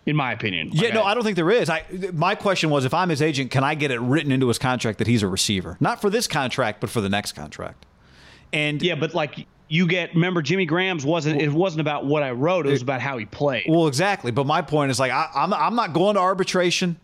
[0.05, 0.69] In my opinion.
[0.71, 1.69] Yeah, Like, no, I don't think there is.
[1.69, 1.83] I
[2.13, 4.99] my question was if I'm his agent, can I get it written into his contract
[4.99, 5.75] that he's a receiver?
[5.81, 7.85] Not for this contract, but for the next contract.
[8.53, 12.31] And Yeah, but like you get remember Jimmy Graham's wasn't it wasn't about what I
[12.31, 13.65] wrote, it was about how he played.
[13.67, 14.31] well, exactly.
[14.31, 16.97] But my point is like I, I'm I'm not going to arbitration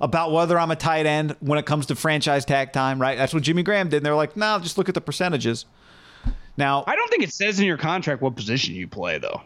[0.00, 3.16] about whether I'm a tight end when it comes to franchise tag time, right?
[3.16, 3.98] That's what Jimmy Graham did.
[3.98, 5.66] And they're like, no, just look at the percentages.
[6.56, 9.42] Now, I don't think it says in your contract what position you play though.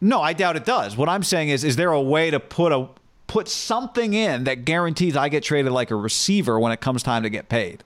[0.00, 0.96] No, I doubt it does.
[0.96, 2.88] What I'm saying is, is there a way to put a
[3.26, 7.22] put something in that guarantees I get traded like a receiver when it comes time
[7.22, 7.84] to get paid?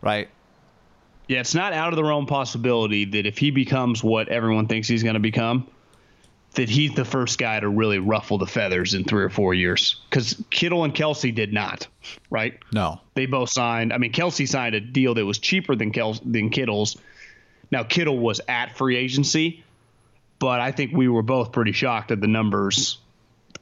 [0.00, 0.28] Right?
[1.28, 4.86] Yeah, it's not out of the realm possibility that if he becomes what everyone thinks
[4.86, 5.66] he's going to become,
[6.54, 10.00] that he's the first guy to really ruffle the feathers in three or four years.
[10.08, 11.86] Because Kittle and Kelce did not,
[12.30, 12.58] right?
[12.72, 13.00] No.
[13.14, 13.92] They both signed.
[13.92, 16.96] I mean, Kelce signed a deal that was cheaper than Kel- than Kittle's.
[17.70, 19.64] Now Kittle was at free agency,
[20.38, 22.98] but I think we were both pretty shocked at the numbers.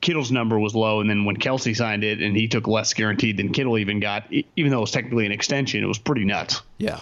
[0.01, 3.37] Kittle's number was low, and then when Kelce signed it, and he took less guaranteed
[3.37, 4.25] than Kittle even got,
[4.57, 6.61] even though it was technically an extension, it was pretty nuts.
[6.79, 7.01] Yeah.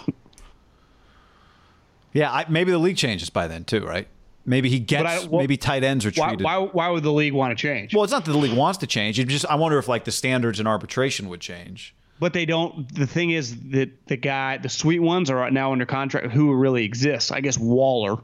[2.13, 4.07] Yeah, I, maybe the league changes by then too, right?
[4.45, 5.27] Maybe he gets.
[5.27, 6.43] Well, maybe tight ends are Why, treated.
[6.43, 7.93] why, why would the league want to change?
[7.93, 9.19] well, it's not that the league wants to change.
[9.19, 11.93] It just I wonder if like the standards in arbitration would change.
[12.19, 12.93] But they don't.
[12.93, 16.31] The thing is that the guy, the sweet ones, are now under contract.
[16.31, 17.31] Who really exists?
[17.31, 18.17] I guess Waller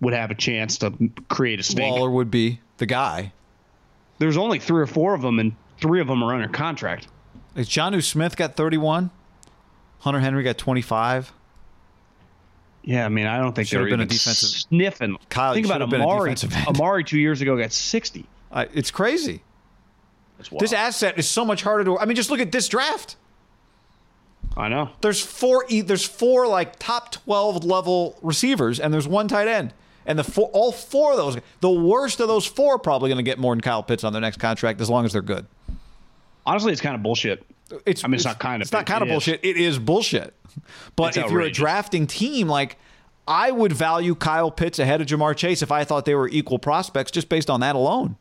[0.00, 0.92] would have a chance to
[1.28, 1.94] create a stink.
[1.94, 3.32] Waller would be the guy.
[4.18, 7.06] There's only three or four of them, and three of them are under contract.
[7.54, 9.10] Is Jonnu Smith got 31?
[10.00, 11.32] Hunter Henry got 25.
[12.82, 15.16] Yeah, I mean, I don't think Should have been a defensive- sniffing.
[15.28, 16.34] Kyle, think about should have been a Amari.
[16.66, 18.24] Amari two years ago got 60.
[18.50, 19.42] I, it's crazy.
[20.58, 21.98] This asset is so much harder to.
[21.98, 23.16] I mean, just look at this draft.
[24.56, 24.88] I know.
[25.02, 25.66] There's four.
[25.68, 29.74] e- There's four like top 12 level receivers, and there's one tight end.
[30.06, 33.18] And the four, all four of those, the worst of those four, are probably going
[33.18, 35.46] to get more than Kyle Pitts on their next contract as long as they're good.
[36.46, 37.44] Honestly, it's kind of bullshit.
[37.86, 39.14] It's, I mean, it's not kind of, It's not it- kind of it is.
[39.14, 39.40] bullshit.
[39.44, 40.34] It is bullshit.
[40.96, 42.76] But It's if you're a drafting team, like
[43.28, 46.58] I would value Kyle Pitts ahead of Ja'Marr Chase if I thought they were equal
[46.58, 48.16] prospects just based on that alone.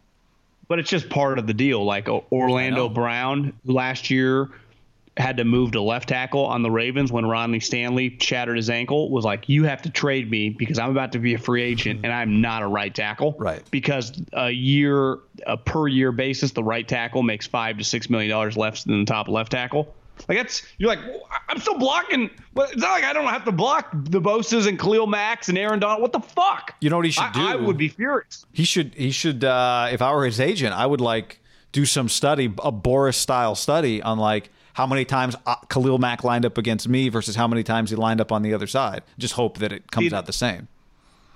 [0.67, 1.83] But it's just part of the deal.
[1.83, 2.87] Like Orlando.
[2.89, 4.49] Brown last year
[5.19, 9.11] had to move to left tackle on the Ravens when Ronnie Stanley shattered his ankle
[9.11, 12.01] was like, you have to trade me because I'm about to be a free agent
[12.03, 13.35] and I'm not a right tackle.
[13.37, 13.61] Right.
[13.69, 18.31] Because a year, a per year basis, the right tackle makes five to six million
[18.31, 19.93] dollars less than the top left tackle.
[20.27, 22.29] Like that's you're like "Well, I'm still blocking.
[22.53, 25.57] But it's not like I don't have to block the Boses and Khalil Max and
[25.57, 26.01] Aaron Donald.
[26.01, 26.75] What the fuck?
[26.81, 27.39] You know what he should I, do?
[27.39, 28.45] I would be furious.
[28.51, 31.39] He should he should uh, if I were his agent, I would like
[31.71, 34.49] do some study, a Boris style study on like
[34.79, 37.97] how many times uh, Khalil Mack lined up against me versus how many times he
[37.97, 39.03] lined up on the other side.
[39.17, 40.69] Just hope that it comes out the same.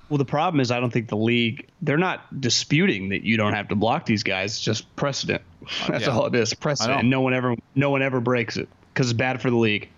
[0.07, 3.53] Well, the problem is I don't think the league they're not disputing that you don't
[3.53, 4.51] have to block these guys.
[4.53, 5.41] It's just precedent.
[5.89, 6.11] That's Yeah.
[6.13, 6.53] all it is.
[6.53, 7.01] Precedent.
[7.01, 9.89] And no one ever no one ever breaks it because it's bad for the league.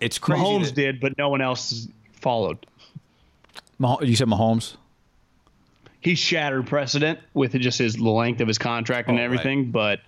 [0.00, 0.40] It's crazy.
[0.42, 1.88] Mahomes that- did, but no one else
[2.20, 2.64] followed.
[3.80, 4.76] You said Mahomes.
[6.00, 9.24] He shattered precedent with just his the length of his contract and Oh, right.
[9.24, 10.00] everything, but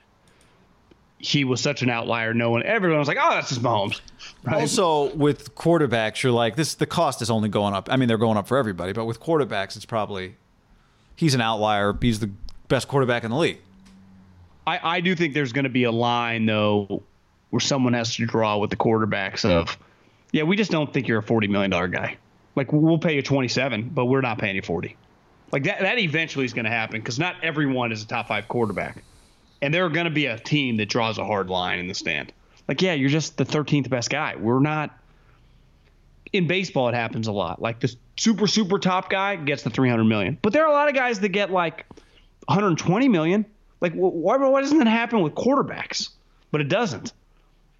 [1.18, 2.34] he was such an outlier.
[2.34, 4.00] No one, everyone was like, "Oh, that's just Mahomes."
[4.44, 4.60] Right?
[4.60, 6.74] Also, with quarterbacks, you're like this.
[6.74, 7.88] The cost is only going up.
[7.90, 10.36] I mean, they're going up for everybody, but with quarterbacks, it's probably
[11.16, 11.96] he's an outlier.
[12.00, 12.30] He's the
[12.68, 13.58] best quarterback in the league.
[14.66, 17.02] I, I do think there's going to be a line though
[17.50, 19.78] where someone has to draw with the quarterbacks of,
[20.32, 22.16] yeah, we just don't think you're a forty million dollar guy.
[22.56, 24.96] Like we'll pay you twenty seven, but we're not paying you forty.
[25.52, 28.48] Like that that eventually is going to happen because not everyone is a top five
[28.48, 29.04] quarterback,
[29.62, 31.94] and there are going to be a team that draws a hard line in the
[31.94, 32.32] stand.
[32.68, 34.36] Like yeah, you're just the thirteenth best guy.
[34.36, 34.98] We're not.
[36.32, 37.62] In baseball, it happens a lot.
[37.62, 40.72] Like the super super top guy gets the three hundred million, but there are a
[40.72, 41.86] lot of guys that get like
[42.46, 43.44] 120 million.
[43.80, 46.10] Like, why, why doesn't that happen with quarterbacks?
[46.50, 47.12] But it doesn't.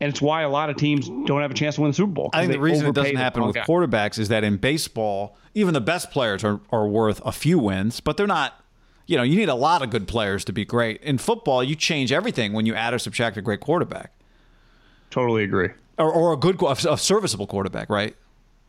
[0.01, 2.13] And it's why a lot of teams don't have a chance to win the Super
[2.13, 2.31] Bowl.
[2.35, 3.65] I think the reason it doesn't happen with guy.
[3.65, 8.01] quarterbacks is that in baseball, even the best players are, are worth a few wins,
[8.01, 8.63] but they're not.
[9.07, 11.01] You know, you need a lot of good players to be great.
[11.03, 14.13] In football, you change everything when you add or subtract a great quarterback
[15.11, 15.69] Totally agree.
[15.99, 18.17] or, or a good, a serviceable quarterback, right?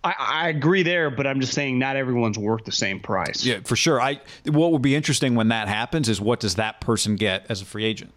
[0.03, 3.43] I, I agree there, but I'm just saying not everyone's worth the same price.
[3.43, 3.99] Yeah, for sure.
[3.99, 7.61] I what would be interesting when that happens is what does that person get as
[7.61, 8.13] a free agent?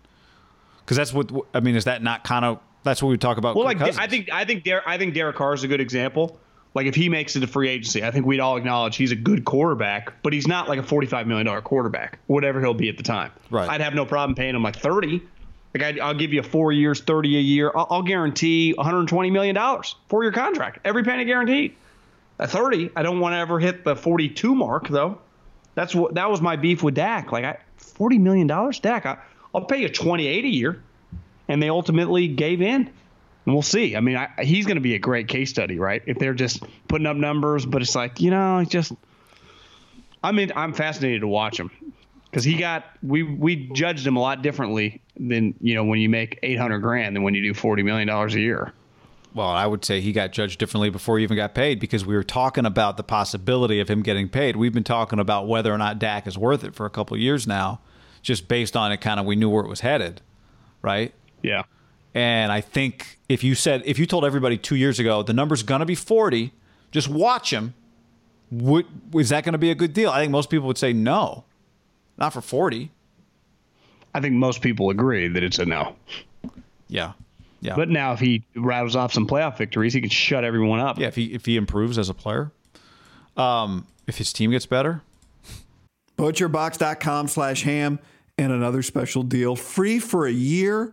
[0.85, 1.75] Because that's what I mean.
[1.75, 3.57] Is that not kind of that's what we talk about?
[3.57, 3.99] Well, Kirk like Cousins.
[3.99, 6.39] I think I think Der- I think Derek Carr is a good example.
[6.73, 9.17] Like if he makes it a free agency, I think we'd all acknowledge he's a
[9.17, 12.97] good quarterback, but he's not like a forty-five million dollar quarterback, whatever he'll be at
[12.97, 13.33] the time.
[13.51, 13.69] Right.
[13.69, 15.21] I'd have no problem paying him like thirty.
[15.75, 17.73] Like I'd, I'll give you four years, thirty a year.
[17.75, 21.75] I'll, I'll guarantee one hundred twenty million dollars for your contract, every penny guaranteed.
[22.39, 25.19] At thirty, I don't want to ever hit the forty-two mark though.
[25.75, 27.33] That's what that was my beef with Dak.
[27.33, 29.07] Like I, forty million dollars, Dak.
[29.07, 29.19] I,
[29.55, 30.83] I'll pay you twenty-eight a year
[31.49, 32.91] and they ultimately gave in.
[33.47, 33.97] And we'll see.
[33.97, 36.03] I mean, I, he's going to be a great case study, right?
[36.07, 38.93] If they're just putting up numbers, but it's like, you know, it's just.
[40.23, 41.71] I mean, I'm fascinated to watch him
[42.31, 46.09] because he got we we judged him a lot differently than you know when you
[46.09, 48.73] make 800 grand than when you do 40 million dollars a year.
[49.33, 52.17] Well, I would say he got judged differently before he even got paid because we
[52.17, 54.57] were talking about the possibility of him getting paid.
[54.57, 57.21] We've been talking about whether or not Dak is worth it for a couple of
[57.21, 57.81] years now,
[58.23, 59.01] just based on it.
[59.01, 60.21] Kind of, we knew where it was headed,
[60.83, 61.15] right?
[61.43, 61.63] Yeah.
[62.15, 65.63] And I think if you said if you told everybody two years ago the number's
[65.63, 66.53] gonna be forty,
[66.91, 67.75] just watch him,
[68.51, 70.11] Would, is that going to be a good deal?
[70.11, 71.45] I think most people would say no,
[72.19, 72.91] not for 40.
[74.13, 75.95] I think most people agree that it's a no.
[76.89, 77.13] Yeah.
[77.61, 77.77] Yeah.
[77.77, 80.99] But now, if he rattles off some playoff victories, he can shut everyone up.
[80.99, 82.51] yeah, if he if he improves as a player,
[83.37, 85.03] um, if his team gets better,
[86.17, 87.99] Butcherbox.com slash ham
[88.37, 89.57] and another special deal.
[89.57, 90.93] Free for a year.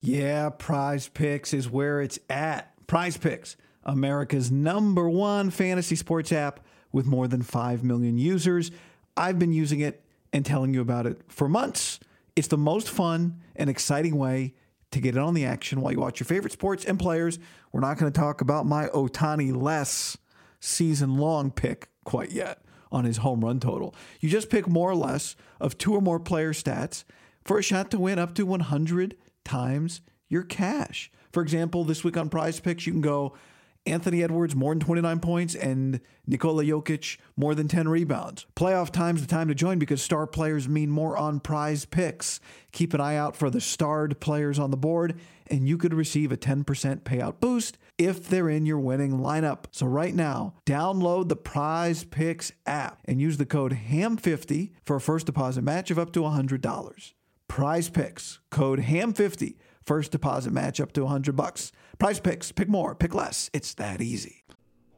[0.00, 2.72] Yeah, Prize Picks is where it's at.
[2.86, 6.60] Prize Picks, America's number one fantasy sports app
[6.92, 8.70] with more than 5 million users.
[9.16, 11.98] I've been using it and telling you about it for months.
[12.36, 14.54] It's the most fun and exciting way
[14.92, 17.38] to get in on the action while you watch your favorite sports and players.
[17.72, 20.16] We're not going to talk about my Ohtani less
[20.60, 23.94] season long pick quite yet on his home run total.
[24.20, 27.04] You just pick more or less of two or more player stats
[27.44, 29.16] for a shot to win up to 100
[29.46, 31.10] times your cash.
[31.32, 33.34] For example, this week on Prize Picks, you can go
[33.86, 38.46] Anthony Edwards more than 29 points and Nikola Jokic more than 10 rebounds.
[38.56, 42.40] Playoff time's the time to join because star players mean more on prize picks.
[42.72, 46.32] Keep an eye out for the starred players on the board and you could receive
[46.32, 46.64] a 10%
[47.02, 49.64] payout boost if they're in your winning lineup.
[49.70, 55.00] So right now, download the Prize Picks app and use the code HAM50 for a
[55.00, 57.12] first deposit match of up to $100.
[57.48, 61.70] Prize Picks, code HAM50 First deposit match up to 100 bucks.
[62.00, 63.48] Prize picks, pick more, pick less.
[63.52, 64.42] It's that easy.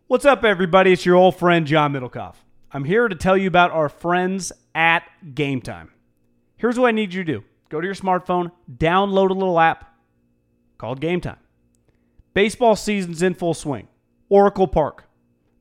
[0.06, 0.92] What's up, everybody?
[0.92, 2.36] It's your old friend John Middlekauff.
[2.72, 5.02] I'm here to tell you about our friends at
[5.34, 5.90] Game Time.
[6.56, 9.94] Here's what I need you to do go to your smartphone, download a little app
[10.78, 11.38] called Game Time.
[12.32, 13.88] Baseball season's in full swing.
[14.30, 15.04] Oracle Park.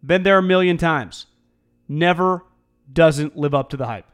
[0.06, 1.26] Been there a million times.
[1.90, 2.46] Never
[2.92, 4.08] doesn't live up to the hype.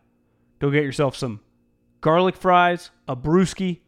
[0.57, 1.41] Go get yourself some
[2.03, 3.79] garlic fries, a brewski,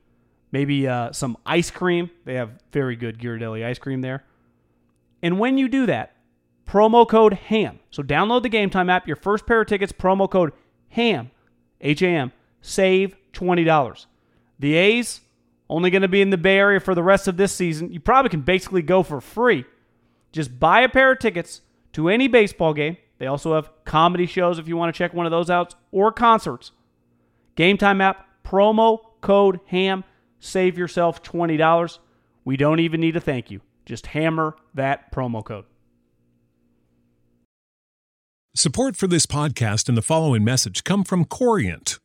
[0.51, 2.09] maybe uh, some ice cream.
[2.23, 4.23] They have very good Ghirardelli ice cream there.
[5.21, 6.15] And when you do that,
[6.65, 7.79] promo code HAM.
[7.91, 9.05] So download the Game Time app.
[9.05, 10.53] Your first pair of tickets, promo code
[10.89, 11.29] HAM,
[11.81, 14.05] H A M, save $20.
[14.57, 15.21] The A's,
[15.69, 17.91] only going to be in the Bay Area for the rest of this season.
[17.91, 19.65] You probably can basically go for free.
[20.31, 21.61] Just buy a pair of tickets
[21.93, 22.95] to any baseball game.
[23.17, 26.11] They also have comedy shows if you want to check one of those out, or
[26.11, 26.71] concerts.
[27.55, 30.03] Game Time app, promo code HAM
[30.39, 31.99] save yourself $20.
[32.43, 33.61] We don't even need a thank you.
[33.85, 35.65] Just hammer that promo code.
[38.55, 41.99] Support for this podcast and the following message come from Corient.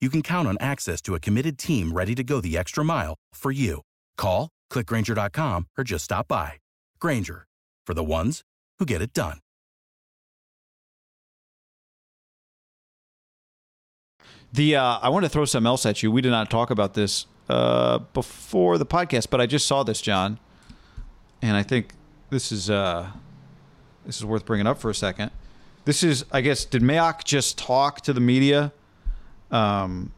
[0.00, 3.16] you can count on access to a committed team ready to go the extra mile
[3.34, 3.82] for you.
[4.16, 6.54] Call, clickgrainger.com, or just stop by.
[6.98, 7.46] Grainger,
[7.86, 8.42] for the ones
[8.78, 9.38] who get it done.
[14.52, 16.10] The uh, I want to throw something else at you.
[16.10, 20.00] We did not talk about this uh, before the podcast, but I just saw this,
[20.00, 20.40] John,
[21.40, 21.92] and I think
[22.30, 23.10] this is uh,
[24.04, 25.30] this is worth bringing up for a second.
[25.84, 28.72] This is, I guess, did Mayock just talk to the media?
[29.50, 30.12] Um,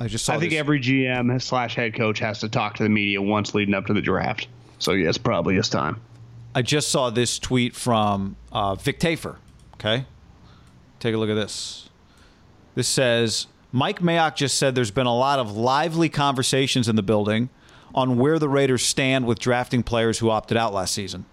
[0.00, 0.34] I just saw.
[0.34, 3.54] I think this- every GM slash head coach has to talk to the media once
[3.54, 4.48] leading up to the draft.
[4.78, 6.00] So yes, probably his time.
[6.54, 9.36] I just saw this tweet from uh, Vic Tafur.
[9.74, 10.04] Okay,
[11.00, 11.88] take a look at this.
[12.74, 17.02] This says Mike Mayock just said there's been a lot of lively conversations in the
[17.02, 17.48] building
[17.94, 21.24] on where the Raiders stand with drafting players who opted out last season.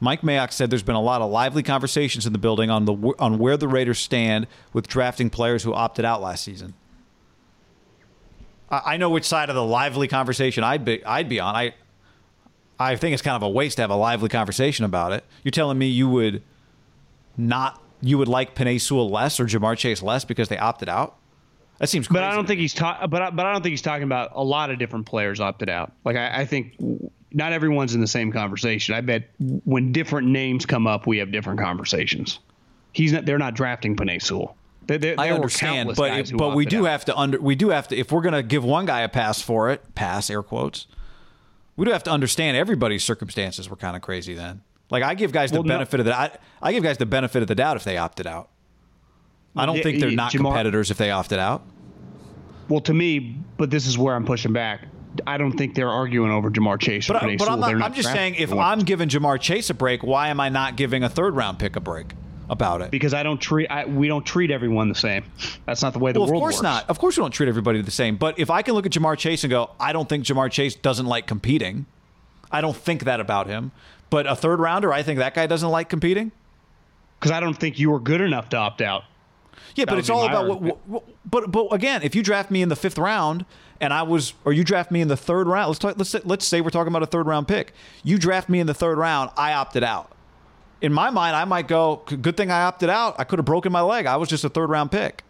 [0.00, 2.94] Mike Mayock said there's been a lot of lively conversations in the building on the
[3.18, 6.74] on where the Raiders stand with drafting players who opted out last season.
[8.70, 11.54] I I know which side of the lively conversation I'd be I'd be on.
[11.54, 11.74] I
[12.78, 15.24] I think it's kind of a waste to have a lively conversation about it.
[15.42, 16.42] You're telling me you would
[17.36, 21.16] not you would like Penei Sewell less or Ja'Marr Chase less because they opted out?
[21.78, 22.20] That seems crazy.
[22.20, 23.08] But I don't think he's talking.
[23.08, 25.68] But I, but I don't think he's talking about a lot of different players opted
[25.68, 25.92] out.
[26.04, 26.74] Like I, I think
[27.32, 28.94] not everyone's in the same conversation.
[28.94, 29.28] I bet
[29.64, 32.38] when different names come up, we have different conversations.
[32.92, 33.26] He's not.
[33.26, 34.56] They're not drafting Penei Sewell.
[34.86, 36.90] There, there, I understand, but but we do out.
[36.90, 39.42] have to under we do have to if we're gonna give one guy a pass
[39.42, 40.86] for it, pass air quotes.
[41.76, 44.62] We do have to understand everybody's circumstances were kind of crazy then.
[44.90, 46.30] Like I give guys the Well, no- benefit of the I,
[46.62, 48.48] I give guys the benefit of the doubt if they opted out.
[49.54, 51.62] I don't Yeah, think they're not Ja'Marr- competitors if they opted out.
[52.68, 54.86] Well, to me, but this is where I'm pushing back.
[55.26, 57.56] I don't think they're arguing over Ja'Marr Chase or But, but I'm, Sewell.
[57.58, 58.52] not, I'm just saying if.
[58.52, 61.76] I'm giving Ja'Marr Chase a break, why am I not giving a third round pick
[61.76, 62.12] a break
[62.50, 62.90] about it?
[62.90, 65.24] because I don't treat I, we don't treat everyone the same.
[65.66, 66.62] That's not the way the well, of world course works.
[66.62, 66.88] not.
[66.90, 68.16] Of course, we don't treat everybody the same.
[68.16, 70.74] But if I can look at Ja'Marr Chase and go, I don't think Ja'Marr Chase
[70.74, 71.86] doesn't like competing.
[72.50, 73.72] I don't think that about him.
[74.10, 76.32] But a third rounder, I think that guy doesn't like competing.
[77.18, 79.04] Because I don't think you were good enough to opt out.
[79.74, 82.50] Yeah, That but it's all about what, what, what- But but again, if you draft
[82.50, 83.44] me in the fifth round
[83.80, 86.20] and I was, or you draft me in the third round, let's talk, let's say,
[86.24, 87.72] let's say we're talking about a third round pick.
[88.02, 90.12] You draft me in the third round, I opted out.
[90.80, 93.16] In my mind, I might go, good thing I opted out.
[93.18, 94.06] I could have broken my leg.
[94.06, 95.24] I was just a third round pick.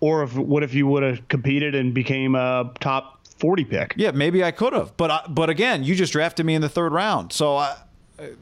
[0.00, 3.94] Or if what if you would have competed and became a top 40 pick?
[3.96, 6.68] Yeah, maybe I could have, but I, but again, you just drafted me in the
[6.68, 7.32] third round.
[7.32, 7.76] So I,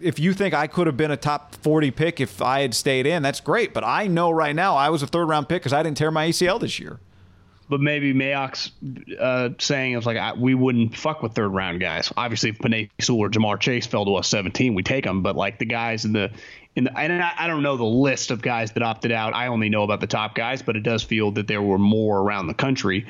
[0.01, 3.07] if you think I could have been a top forty pick if I had stayed
[3.07, 3.75] in, that's great.
[3.75, 6.11] But I know right now I was a third round pick because I didn't tear
[6.11, 6.99] my ACL this year.
[7.69, 8.71] But maybe Mayock's
[9.19, 12.13] uh, saying was like I, we wouldn't fuck with third round guys.
[12.17, 15.23] Obviously, if Penei Sewell or Ja'Marr Chase fell to us 17, we take them.
[15.23, 16.31] But like the guys in the
[16.77, 19.35] in the and I, I don't know the list of guys that opted out.
[19.35, 22.21] I only know about the top guys, but it does feel that there were more
[22.21, 23.07] around the country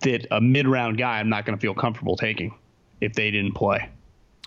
[0.00, 2.54] that a mid round guy I'm not going to feel comfortable taking
[3.00, 3.88] if they didn't play.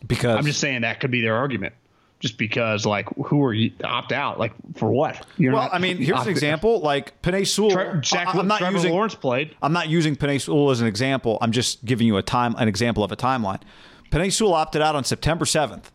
[0.05, 1.75] Because I'm just saying that could be their argument.
[2.23, 4.39] Just because, like, who are you opt out?
[4.39, 5.27] Like, for what?
[5.35, 6.79] You're well, I mean, here's an example.
[6.79, 9.57] Like Penei Sewell, Jack, I, am not Trevor using Lawrence played.
[9.61, 11.37] I'm not using Penei Sewell as an example.
[11.41, 13.59] I'm just giving you a time an example of a timeline.
[14.09, 15.91] Penei Sewell opted out on September 7th.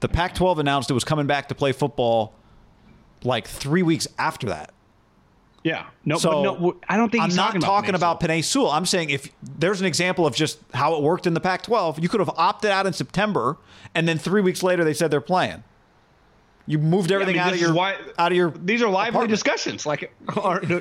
[0.00, 2.34] The Pac-12 announced it was coming back to play football
[3.22, 4.70] like three weeks after that.
[5.64, 5.86] Yeah.
[6.04, 8.44] No, So no, I don't think I'm he's not talking about talking Penei about Penei
[8.44, 8.70] Sewell.
[8.70, 12.08] I'm saying if there's an example of just how it worked in the Pac-12, you
[12.08, 13.56] could have opted out in September,
[13.94, 15.64] and then three weeks later they said they're playing.
[16.66, 18.50] You moved Yeah, I everything mean, out of your why- out of your.
[18.50, 19.30] These are lively apartment.
[19.30, 19.84] discussions.
[19.84, 20.02] Like,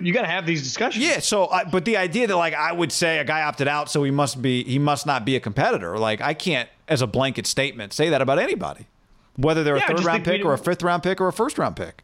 [0.01, 1.03] you got to have these discussions.
[1.03, 3.89] Yeah, so I, but the idea that like I would say a guy opted out,
[3.89, 5.97] so he must be he must not be a competitor.
[5.97, 8.87] Like I can't, as a blanket statement, say that about anybody,
[9.35, 11.57] whether they're Yeah, a third round pick or a fifth round pick or a first
[11.57, 12.03] round pick.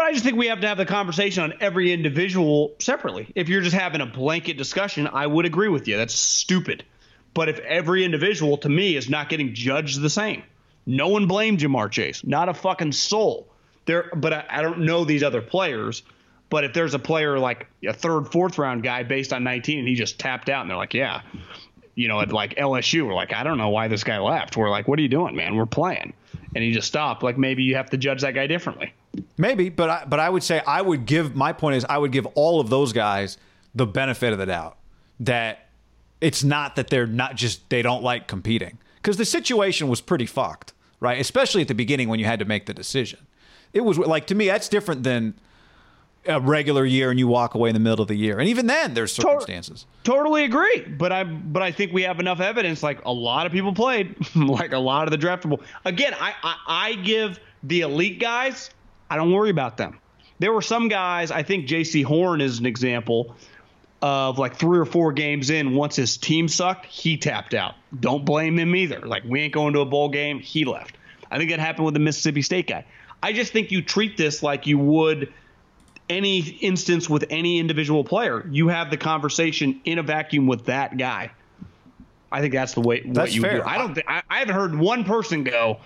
[0.00, 3.30] But I just think we have to have the conversation on every individual separately.
[3.34, 5.98] If you're just having a blanket discussion, I would agree with you.
[5.98, 6.84] That's stupid.
[7.34, 10.42] But if every individual to me is not getting judged the same,
[10.86, 13.46] no one blamed Ja'Marr Chase, not a fucking soul.
[13.84, 16.02] There, but I, I don't know these other players.
[16.48, 19.86] But if there's a player like a third, fourth round guy based on 19 and
[19.86, 21.20] he just tapped out and they're like, yeah,
[21.94, 24.56] you know, at like LSU, we're like, I don't know why this guy left.
[24.56, 25.56] We're like, what are you doing, man?
[25.56, 26.14] We're playing.
[26.54, 27.22] And he just stopped.
[27.22, 28.94] Like maybe you have to judge that guy differently.
[29.36, 32.12] Maybe, but I, but I would say I would give my point is I would
[32.12, 33.38] give all of those guys
[33.74, 34.76] the benefit of the doubt
[35.18, 35.68] that
[36.20, 40.26] it's not that they're not just they don't like competing because the situation was pretty
[40.26, 41.20] fucked, right?
[41.20, 43.26] Especially at the beginning when you had to make the decision.
[43.72, 45.34] It was like to me that's different than
[46.26, 48.38] a regular year and you walk away in the middle of the year.
[48.38, 49.86] And even then there's circumstances.
[50.04, 52.82] Totally agree, but I but I think we have enough evidence.
[52.82, 55.62] Like a lot of people played, like a lot of the draftable.
[55.84, 58.70] Again, I, I I give the elite guys.
[59.10, 59.98] I don't worry about them.
[60.38, 61.30] There were some guys.
[61.30, 63.36] I think Jaycee Horn is an example
[64.00, 65.74] of like three or four games in.
[65.74, 67.74] Once his team sucked, he tapped out.
[67.98, 69.00] Don't blame him either.
[69.00, 70.38] Like we ain't going to a bowl game.
[70.38, 70.96] He left.
[71.30, 72.86] I think that happened with the Mississippi State guy.
[73.22, 75.32] I just think you treat this like you would
[76.08, 78.46] any instance with any individual player.
[78.50, 81.30] You have the conversation in a vacuum with that guy.
[82.32, 83.58] I think that's the way that's what you fair.
[83.58, 83.62] do.
[83.64, 83.94] I don't.
[83.94, 85.78] Th- I, I haven't heard one person go.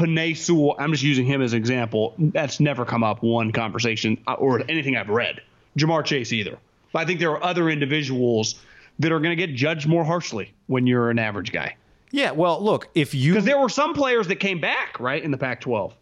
[0.00, 0.74] Penei Sewell.
[0.78, 2.14] I'm just using him as an example.
[2.18, 5.42] That's never come up one conversation uh, or anything I've read.
[5.78, 6.58] Ja'Marr Chase either.
[6.92, 8.60] But I think there are other individuals
[8.98, 11.76] that are going to get judged more harshly when you're an average guy.
[12.12, 15.30] Yeah, well, look, if you because there were some players that came back right in
[15.30, 15.92] the Pac-12.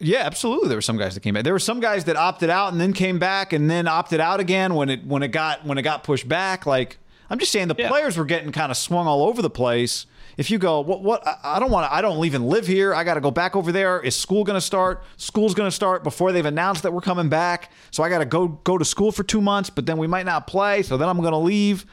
[0.00, 0.68] Yeah, absolutely.
[0.68, 1.44] There were some guys that came back.
[1.44, 4.40] There were some guys that opted out and then came back and then opted out
[4.40, 6.66] again when it when it got when it got pushed back.
[6.66, 6.98] Like
[7.30, 7.88] I'm just saying, the Yeah.
[7.88, 10.06] players were getting kind of swung all over the place.
[10.38, 11.02] If you go, what?
[11.02, 11.22] What?
[11.44, 11.92] I- don't want to.
[11.94, 12.94] I don't even live here.
[12.94, 14.00] I got to go back over there.
[14.00, 15.02] Is school going to start?
[15.16, 17.70] School's going to start before they've announced that we're coming back.
[17.90, 20.24] So I got to go go to school for two months, but then we might
[20.26, 20.82] not play.
[20.84, 21.84] So then I'm going to leave.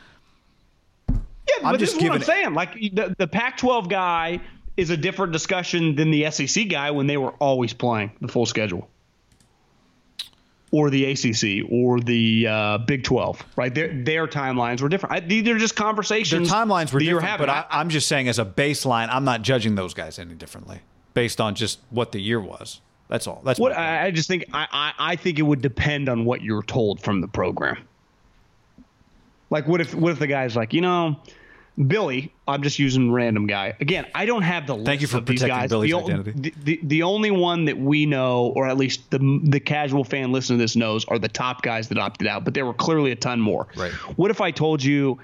[1.09, 1.15] Yeah,
[1.63, 2.53] I'm but just this is what I'm it- saying.
[2.53, 4.39] Like the, the Pac-12 guy
[4.77, 8.45] is a different discussion than the SEC guy when they were always playing the full
[8.45, 8.89] schedule,
[10.75, 13.45] or the ACC or the uh, Big 12.
[13.55, 15.15] Right, their their timelines were different.
[15.15, 16.49] I, these are just conversations.
[16.49, 17.47] Their timelines were different, having.
[17.47, 20.81] but I, I'm just saying, as a baseline, I'm not judging those guys any differently
[21.13, 22.81] based on just what the year was.
[23.07, 23.41] That's all.
[23.45, 23.71] That's What.
[23.71, 27.01] I, I just think I, I I think it would depend on what you're told
[27.01, 27.77] from the program.
[29.49, 31.15] Like what if what if the guy's like, you know,
[31.87, 33.75] Billy, I'm just using random guy.
[33.81, 35.69] Again, I don't have the list Thank you for of these protecting guys.
[35.69, 36.31] Billy's the, identity.
[36.31, 40.31] The, the, the only one that we know, or at least the the casual fan
[40.31, 42.45] listening to this knows, are the top guys that opted out.
[42.45, 43.67] But there were clearly a ton more.
[43.75, 43.91] Right.
[44.17, 45.19] What if I told you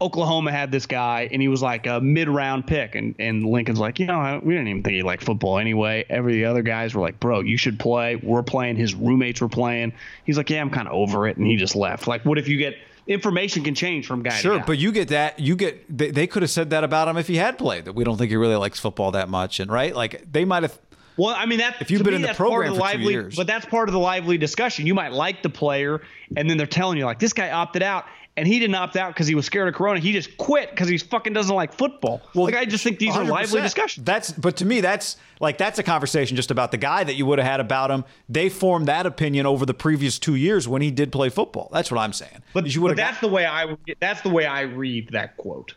[0.00, 3.80] Oklahoma had this guy and he was like a mid round pick, and, and Lincoln's
[3.80, 6.04] like, you know, we didn't even think he liked football anyway.
[6.08, 8.16] Every the other guys were like, bro, you should play.
[8.16, 8.76] We're playing.
[8.76, 9.92] His roommates were playing.
[10.24, 12.06] He's like, yeah, I'm kind of over it, and he just left.
[12.06, 12.76] Like, what if you get
[13.06, 15.38] information can change from guy to Sure, but you get that.
[15.38, 17.84] You get they, they could have said that about him if he had played.
[17.84, 20.62] That we don't think he really likes football that much, and right, like they might
[20.62, 20.78] have.
[21.16, 23.12] Well, I mean that If you've been me, in the program the for two lively,
[23.14, 23.36] years.
[23.36, 24.86] but that's part of the lively discussion.
[24.86, 26.02] You might like the player,
[26.36, 28.04] and then they're telling you like this guy opted out,
[28.36, 29.98] and he didn't opt out because he was scared of Corona.
[29.98, 32.20] He just quit because he fucking doesn't like football.
[32.34, 34.04] like I just think these are lively discussions.
[34.04, 37.24] That's but to me that's like that's a conversation just about the guy that you
[37.26, 38.04] would have had about him.
[38.28, 41.70] They formed that opinion over the previous two years when he did play football.
[41.72, 42.42] That's what I'm saying.
[42.52, 45.74] But, you would but that's the way I that's the way I read that quote.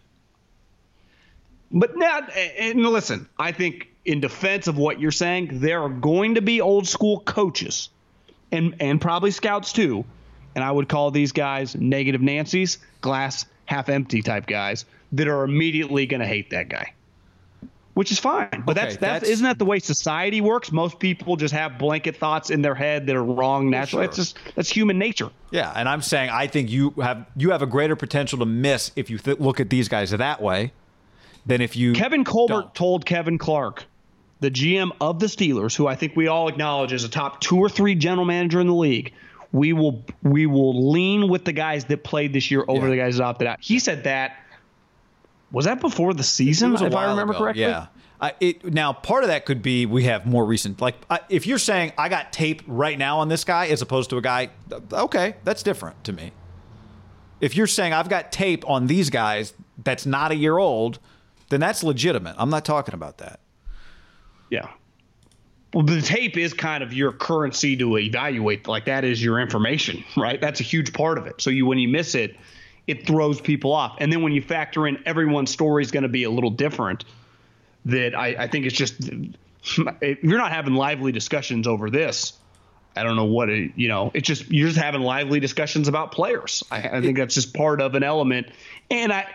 [1.72, 2.22] But now,
[2.58, 6.62] and listen, I think in defense of what you're saying, there are going to be
[6.62, 7.90] old school coaches,
[8.52, 10.04] and and probably scouts too,
[10.60, 14.84] and I would call these guys negative Nancy's, glass half empty type guys
[15.14, 16.94] that are immediately going to hate that guy.
[17.94, 20.72] Which is fine, but Okay, that's, that's that's- isn't that the way society works?
[20.72, 24.04] Most people just have blanket thoughts in their head that are wrong naturally.
[24.04, 24.10] sure.
[24.10, 25.30] It's just that's human nature.
[25.52, 28.92] Yeah, and I'm saying I think you have you have a greater potential to miss
[28.96, 30.72] if you th- look at these guys that way
[31.46, 32.76] than if you Kevin Colbert don't.
[32.76, 33.84] told Kevin Clark,
[34.40, 37.58] the GM of the Steelers, who I think we all acknowledge is a top two
[37.58, 39.14] or three general manager in the league,
[39.52, 42.92] we will we will lean with the guys that played this year over Yeah.
[42.92, 43.58] the guys that opted out.
[43.62, 44.38] He said that.
[45.52, 46.70] Was that before the season?
[46.70, 47.64] It was a if I remember ago, correctly.
[47.64, 47.88] Yeah.
[48.22, 50.82] I, it, now, part of that could be we have more recent.
[50.82, 54.10] Like, I, if you're saying I got tape right now on this guy as opposed
[54.10, 54.50] to a guy,
[54.92, 56.32] okay, that's different to me.
[57.40, 59.54] If you're saying I've got tape on these guys
[59.84, 61.00] that's not a year old,
[61.50, 62.36] then that's legitimate.
[62.38, 63.40] I'm not talking about that.
[64.50, 64.68] Yeah.
[65.74, 68.68] Well, the tape is kind of your currency to evaluate.
[68.68, 70.42] Like that is your information, right?
[70.42, 71.42] That's a huge part of it.
[71.42, 72.36] So you, when you miss it,
[72.88, 73.98] it throws people off.
[74.00, 77.06] And then when you factor in everyone's story is going to be a little different,
[77.86, 82.34] that I, I think it's just if you're not having lively discussions over this.
[82.96, 84.10] I don't know what it, you know.
[84.16, 86.64] It's just you're just having lively discussions about players.
[86.72, 88.48] I, I think that's just part of an element.
[88.90, 89.28] And I,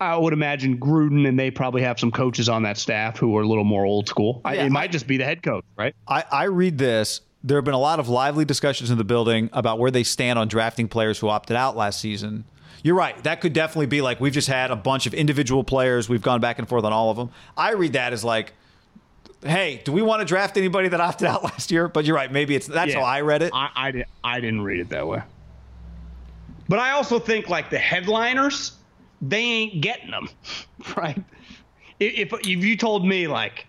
[0.00, 3.42] I would imagine Gruden and they probably have some coaches on that staff who are
[3.42, 4.40] a little more old school.
[4.44, 5.94] I, it I- might just be the head coach, right?
[6.08, 7.20] I, I read this.
[7.44, 10.38] There have been a lot of lively discussions in the building about where they stand
[10.38, 12.44] on drafting players who opted out last season.
[12.82, 13.22] You're right.
[13.24, 16.08] That could definitely be like we've just had a bunch of individual players.
[16.08, 17.30] We've gone back and forth on all of them.
[17.56, 18.52] I read that as like,
[19.42, 21.88] hey, do we want to draft anybody that opted out last year?
[21.88, 22.30] But you're right.
[22.32, 23.00] Maybe it's that's Yeah.
[23.00, 23.52] how I read it.
[23.54, 24.04] I, I,
[24.36, 25.22] I didn't read it that way.
[26.68, 28.72] But I also think like the headliners,
[29.20, 30.28] they ain't getting them,
[30.96, 31.22] right?
[31.98, 33.66] If, if you told me like,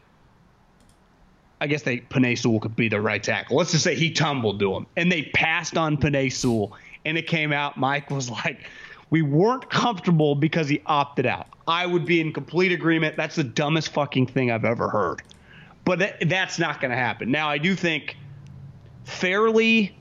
[1.59, 3.57] I guess they Penei Sewell could be the right tackle.
[3.57, 6.73] Let's just say he tumbled to him, and they passed on Penei Sewell,
[7.05, 7.77] and it came out.
[7.77, 8.67] Mike was like,
[9.11, 13.15] "We weren't comfortable because he opted out." I would be in complete agreement.
[13.15, 15.21] That's the dumbest fucking thing I've ever heard.
[15.85, 17.31] But that, that's not going to happen.
[17.31, 18.17] Now I do think
[19.03, 19.95] fairly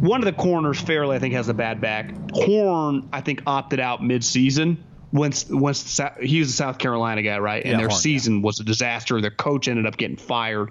[0.00, 2.12] one of the corners fairly I think has a bad back.
[2.32, 4.82] Horn I think opted out mid-season
[5.12, 7.62] once once he was a South Carolina guy, right?
[7.62, 9.20] And Yeah, their Horn, season was a disaster.
[9.20, 10.70] Their coach ended up getting fired.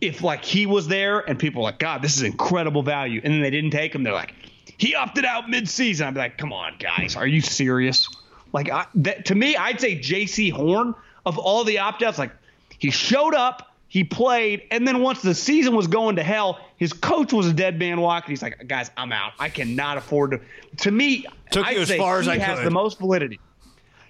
[0.00, 3.32] If like he was there and people were like, God, this is incredible value, and
[3.32, 4.34] then they didn't take him, they're like,
[4.76, 6.06] he opted out mid-season.
[6.06, 8.08] I'd be like, come on, guys, are you serious?
[8.52, 10.94] Like I, that, to me, I'd say Jaycee Horn
[11.26, 12.32] of all the opt-outs, like
[12.78, 16.92] he showed up, he played, and then once the season was going to hell, his
[16.92, 18.30] coach was a dead man walking.
[18.30, 19.32] He's like, guys, I'm out.
[19.38, 20.40] I cannot afford to.
[20.84, 22.66] To me, Took I'd you as far as I has could.
[22.66, 23.40] the most validity.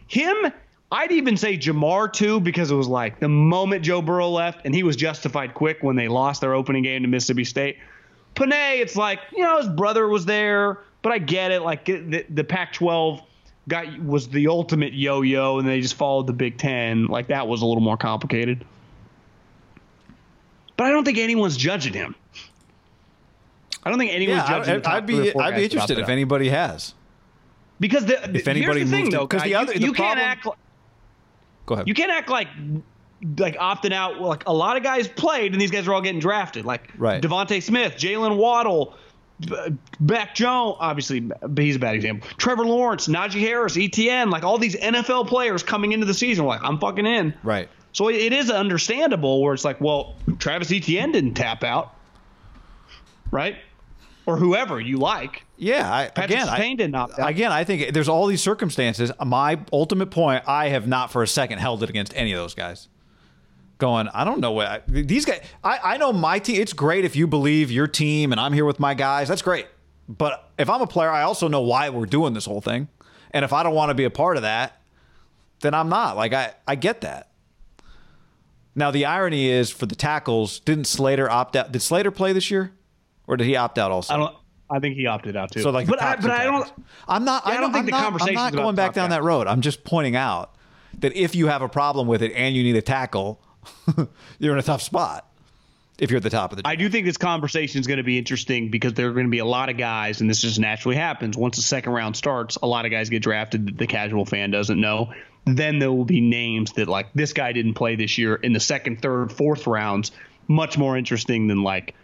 [0.09, 0.37] Him,
[0.91, 4.75] I'd even say Ja'Marr too, because it was like the moment Joe Burrow left, and
[4.75, 7.77] he was justified quick when they lost their opening game to Mississippi State.
[8.35, 11.63] Penei, it's like you know his brother was there, but I get it.
[11.63, 13.23] Like the, the Pac-12
[13.69, 17.07] got was the ultimate yo-yo, and they just followed the Big Ten.
[17.07, 18.65] Like that was a little more complicated.
[20.79, 22.15] But I don't think anyone's judging him.
[23.85, 24.87] I don't think anyone's yeah, judging.
[24.87, 26.95] I, I'd be I'd be interested if anybody has.
[27.81, 30.17] Because the, If anybody here's the thing, though, 'cause the other- you, the you can't
[30.19, 30.59] problem- act like
[31.67, 31.89] Go ahead.
[31.89, 32.49] you can't act like
[33.39, 34.21] like opting out.
[34.21, 36.65] Like a lot of guys played, and these guys are all getting drafted.
[36.65, 37.21] Like Right.
[37.23, 38.95] DeVonta Smith, Jaylen Waddle,
[40.01, 40.77] Mac Jones.
[40.81, 42.29] Obviously, he's a bad example.
[42.37, 44.31] Trevor Lawrence, Najee Harris, Etienne.
[44.31, 47.35] Like all these NFL players coming into the season, like I'm fucking in.
[47.43, 47.69] right.
[47.93, 51.95] So it is understandable where it's like, well, Travis Etienne didn't tap out,
[53.31, 53.57] right?
[54.27, 55.45] Or whoever you like.
[55.57, 59.11] Yeah, I, Patrick again, I, didn't opt again, I think there's all these circumstances.
[59.25, 62.55] My ultimate point, I have not for a second held it against any of those
[62.55, 62.89] guys.
[63.79, 65.41] Going, I don't know what I, these guys.
[65.63, 66.61] I, I know my team.
[66.61, 69.29] It's great if you believe your team, and I'm here with my guys.
[69.29, 69.67] That's great.
[70.09, 72.89] But if I'm a player, I also know why we're doing this whole thing.
[73.31, 74.81] And if I don't want to be a part of that,
[75.61, 76.17] then I'm not.
[76.17, 77.28] Like I, I get that.
[78.79, 81.73] Now the irony is for the tackles, didn't Slater opt out?
[81.73, 82.73] Did Slater play this year,
[83.27, 84.15] or did he opt out also?
[84.15, 84.37] I don't.
[84.71, 85.63] I think he opted out too.
[85.63, 86.71] So like, but I, but I don't.
[87.09, 87.43] I'm not.
[87.45, 89.11] Yeah, I I don't don't think I'm the not, conversation's I'm not going back down
[89.11, 89.49] that road.
[89.49, 90.55] I'm just pointing out
[91.01, 93.41] that if you have a problem with it and you need a tackle,
[94.39, 95.25] you're in a tough spot.
[95.99, 98.05] If you're at the top of the, I do think this conversation is going to
[98.05, 100.61] be interesting because there are going to be a lot of guys, and this just
[100.61, 101.37] naturally happens.
[101.37, 104.53] Once the second round starts, a lot of guys get drafted that the casual fan
[104.53, 105.13] doesn't know.
[105.45, 108.61] Then there will be names that like this guy didn't play this year in the
[108.61, 110.13] second, third, fourth rounds.
[110.47, 111.95] Much more interesting than like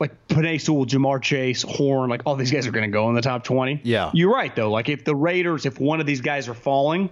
[0.00, 3.14] like Penei Sewell, Ja'Marr Chase, Horn, like all these guys are going to go in
[3.14, 3.80] the top twenty.
[3.82, 4.10] Yeah.
[4.14, 4.70] you're right though.
[4.70, 7.10] Like if the Raiders, if one of these guys are falling,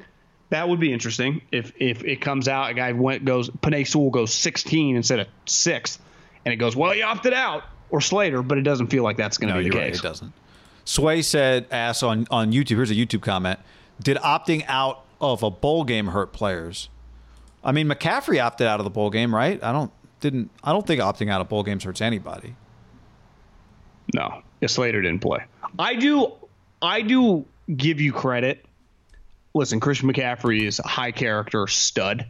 [0.51, 1.43] that would be interesting.
[1.51, 5.28] If if it comes out a guy went goes Penei Sewell goes 16 instead of
[5.47, 6.01] sixth,
[6.44, 9.38] and it goes well he opted out or Slater, but it doesn't feel like that's
[9.38, 9.93] going to no, be the you're right.
[9.93, 10.01] case.
[10.01, 10.32] It doesn't.
[10.84, 13.59] Sway said, "Ask on on YouTube." Here's a YouTube comment:
[14.02, 16.88] Did opting out of a bowl game hurt players?
[17.64, 19.62] I mean, McCaffrey opted out of the bowl game, right?
[19.62, 19.90] I don't
[20.20, 20.51] didn't.
[20.62, 22.56] I don't think opting out of bowl games hurts anybody.
[24.14, 25.44] No, yeah, Slater didn't play.
[25.78, 26.32] I do,
[26.80, 27.44] I do
[27.74, 28.64] give you credit.
[29.55, 32.26] Listen, Christian McCaffrey is a high character stud.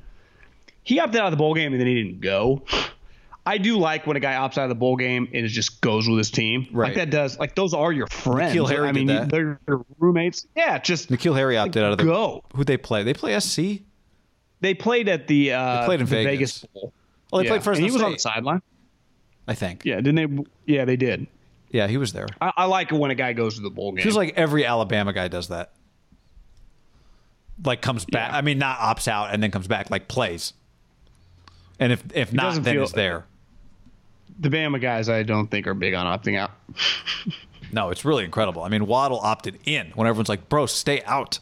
[0.82, 2.62] He opted out of the bowl game and then he didn't go.
[3.48, 5.80] I do like when a guy opts out of the bowl game and it just
[5.80, 6.66] goes with his team.
[6.72, 6.88] Right.
[6.88, 7.38] Like that does.
[7.38, 8.54] Like those are your friends.
[8.56, 9.28] N'Keal Harry I did mean, that.
[9.30, 10.46] they're your roommates.
[10.56, 12.42] Yeah, just N'Keal Harry opted out of the go.
[12.56, 13.04] Who'd they play?
[13.04, 13.82] They play SC.
[14.60, 16.64] They played at the uh, They played in the Vegas.
[16.74, 16.92] Bowl.
[17.32, 17.50] Oh, they Yeah.
[17.50, 18.62] played Fresno and he was on the sideline.
[19.46, 19.84] I think.
[19.84, 20.44] Yeah, didn't they?
[20.74, 21.28] Yeah, they did.
[21.70, 22.26] Yeah, he was there.
[22.40, 24.02] I, I like it when a guy goes to the bowl game.
[24.02, 25.72] Feels like every Alabama guy does that.
[27.64, 28.32] Like comes back.
[28.32, 28.38] Yeah.
[28.38, 29.90] I mean, not opts out and then comes back.
[29.90, 30.52] Like plays.
[31.78, 33.24] And if if not, then feel- it's there.
[34.38, 36.50] The Bama guys, I don't think are big on opting out.
[37.72, 38.62] No, it's really incredible.
[38.62, 41.40] I mean, Waddle opted in when everyone's like, "Bro, stay out."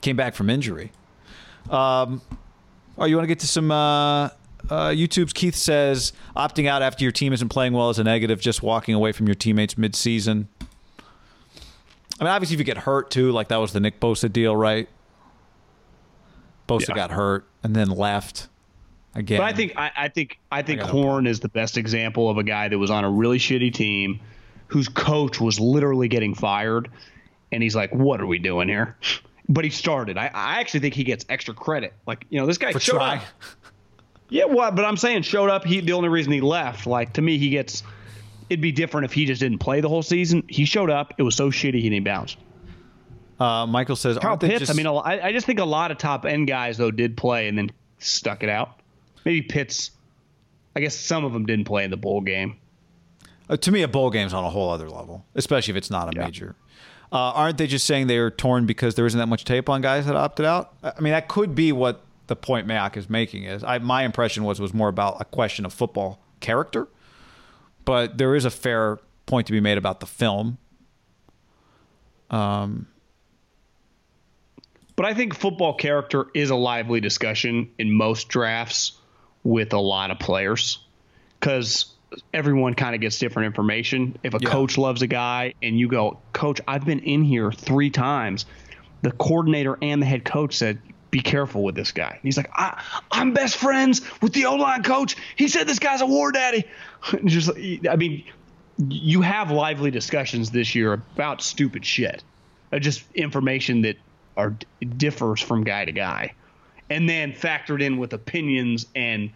[0.00, 0.92] Came back from injury.
[1.70, 2.20] Um,
[2.98, 4.30] oh, you want to get to some uh, uh,
[4.90, 5.32] YouTube's?
[5.32, 8.40] Keith says opting out after your team isn't playing well is a negative.
[8.40, 10.48] Just walking away from your teammates mid-season.
[12.20, 14.54] I mean, obviously, if you get hurt too, like that was the Nick Bosa deal,
[14.54, 14.88] right?
[16.68, 16.94] Bosa Yeah.
[16.94, 18.48] got hurt and then left
[19.14, 19.38] again.
[19.38, 22.28] But I think I, I think I think got no Horn is the best example
[22.30, 24.20] of a guy that was on a really shitty team,
[24.68, 26.90] whose coach was literally getting fired,
[27.52, 28.96] and he's like, "What are we doing here?"
[29.48, 30.16] But he started.
[30.16, 31.92] I, I actually think he gets extra credit.
[32.06, 33.18] Like you know, this guy for showed trying.
[33.20, 33.26] up.
[34.30, 35.64] Yeah, well, but I'm saying showed up.
[35.64, 36.86] He the only reason he left.
[36.86, 37.82] Like to me, he gets.
[38.50, 40.44] It'd be different if he just didn't play the whole season.
[40.48, 41.14] He showed up.
[41.18, 42.36] It was so shitty he didn't bounce.
[43.40, 44.60] Uh, Michael says, Kyle Pitts.
[44.60, 47.16] just- I mean, I, I just think a lot of top end guys though did
[47.16, 48.80] play and then stuck it out.
[49.24, 49.90] Maybe Pitts.
[50.76, 52.56] I guess some of them didn't play in the bowl game.
[53.48, 56.12] Uh, to me, a bowl game's on a whole other level, especially if it's not
[56.12, 56.24] a Yeah.
[56.24, 56.56] major.
[57.12, 59.80] Uh, aren't they just saying they are torn because there isn't that much tape on
[59.82, 60.72] guys that opted out?
[60.82, 63.62] I mean, that could be what the point Mayock is making is.
[63.62, 66.88] I, my impression was was more about a question of football character,
[67.84, 70.58] but there is a fair point to be made about the film.
[72.30, 72.86] Um,
[74.96, 78.92] But I think football character is a lively discussion in most drafts
[79.44, 80.78] with a lot of players
[81.38, 81.86] because
[82.32, 84.16] everyone kind of gets different information.
[84.22, 84.48] If a Yeah.
[84.50, 88.46] coach loves a guy and you go, Coach, I've been in here three times,
[89.02, 90.78] the coordinator and the head coach said,
[91.10, 92.10] be careful with this guy.
[92.10, 95.16] And he's like, I, I'm best friends with the O line coach.
[95.36, 96.64] He said this guy's a war daddy.
[97.24, 97.50] Just,
[97.88, 98.24] I mean,
[98.88, 102.24] you have lively discussions this year about stupid shit,
[102.72, 103.96] uh, just information that
[104.36, 104.56] are
[104.96, 106.34] differs from guy to guy,
[106.90, 109.30] and then factored in with opinions and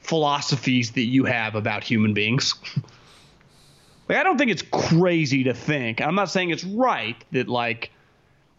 [0.00, 2.54] philosophies that you have about human beings.
[4.08, 6.00] like, I don't think it's crazy to think.
[6.00, 7.90] I'm not saying it's right that like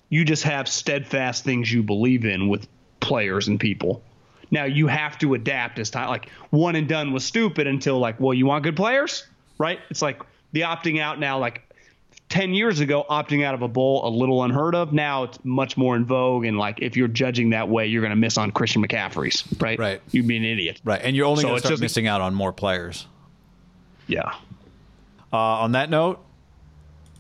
[0.10, 2.68] you just have steadfast things you believe in with
[3.00, 4.02] players and people.
[4.52, 6.10] Now you have to adapt as time.
[6.10, 9.26] Like one and done was stupid until like, well, you want good players,
[9.58, 9.80] right?
[9.90, 10.22] It's like
[10.52, 11.40] the opting out now.
[11.40, 11.75] Like
[12.30, 14.94] ten years ago, opting out of a bowl a little unheard of.
[14.94, 18.10] Now it's much more in vogue, and like if you're judging that way, you're going
[18.12, 19.78] to miss on Christian McCaffrey's, right?
[19.80, 20.02] Right.
[20.12, 22.22] You'd be an idiot, right, and you're only So going to start just- missing out
[22.22, 23.06] on more players.
[24.08, 24.34] Yeah.
[25.34, 26.20] Uh, on that note,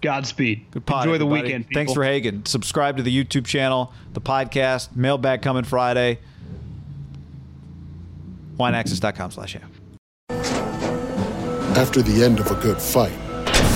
[0.01, 0.65] Godspeed.
[0.71, 1.41] Good pod, Enjoy the everybody.
[1.43, 1.65] weekend.
[1.73, 2.45] Thanks for Hagen.
[2.45, 6.19] Subscribe to the YouTube channel, the podcast, mailbag coming Friday.
[8.57, 9.61] WineAccess.com slash yeah.
[11.77, 13.11] After the end of a good fight,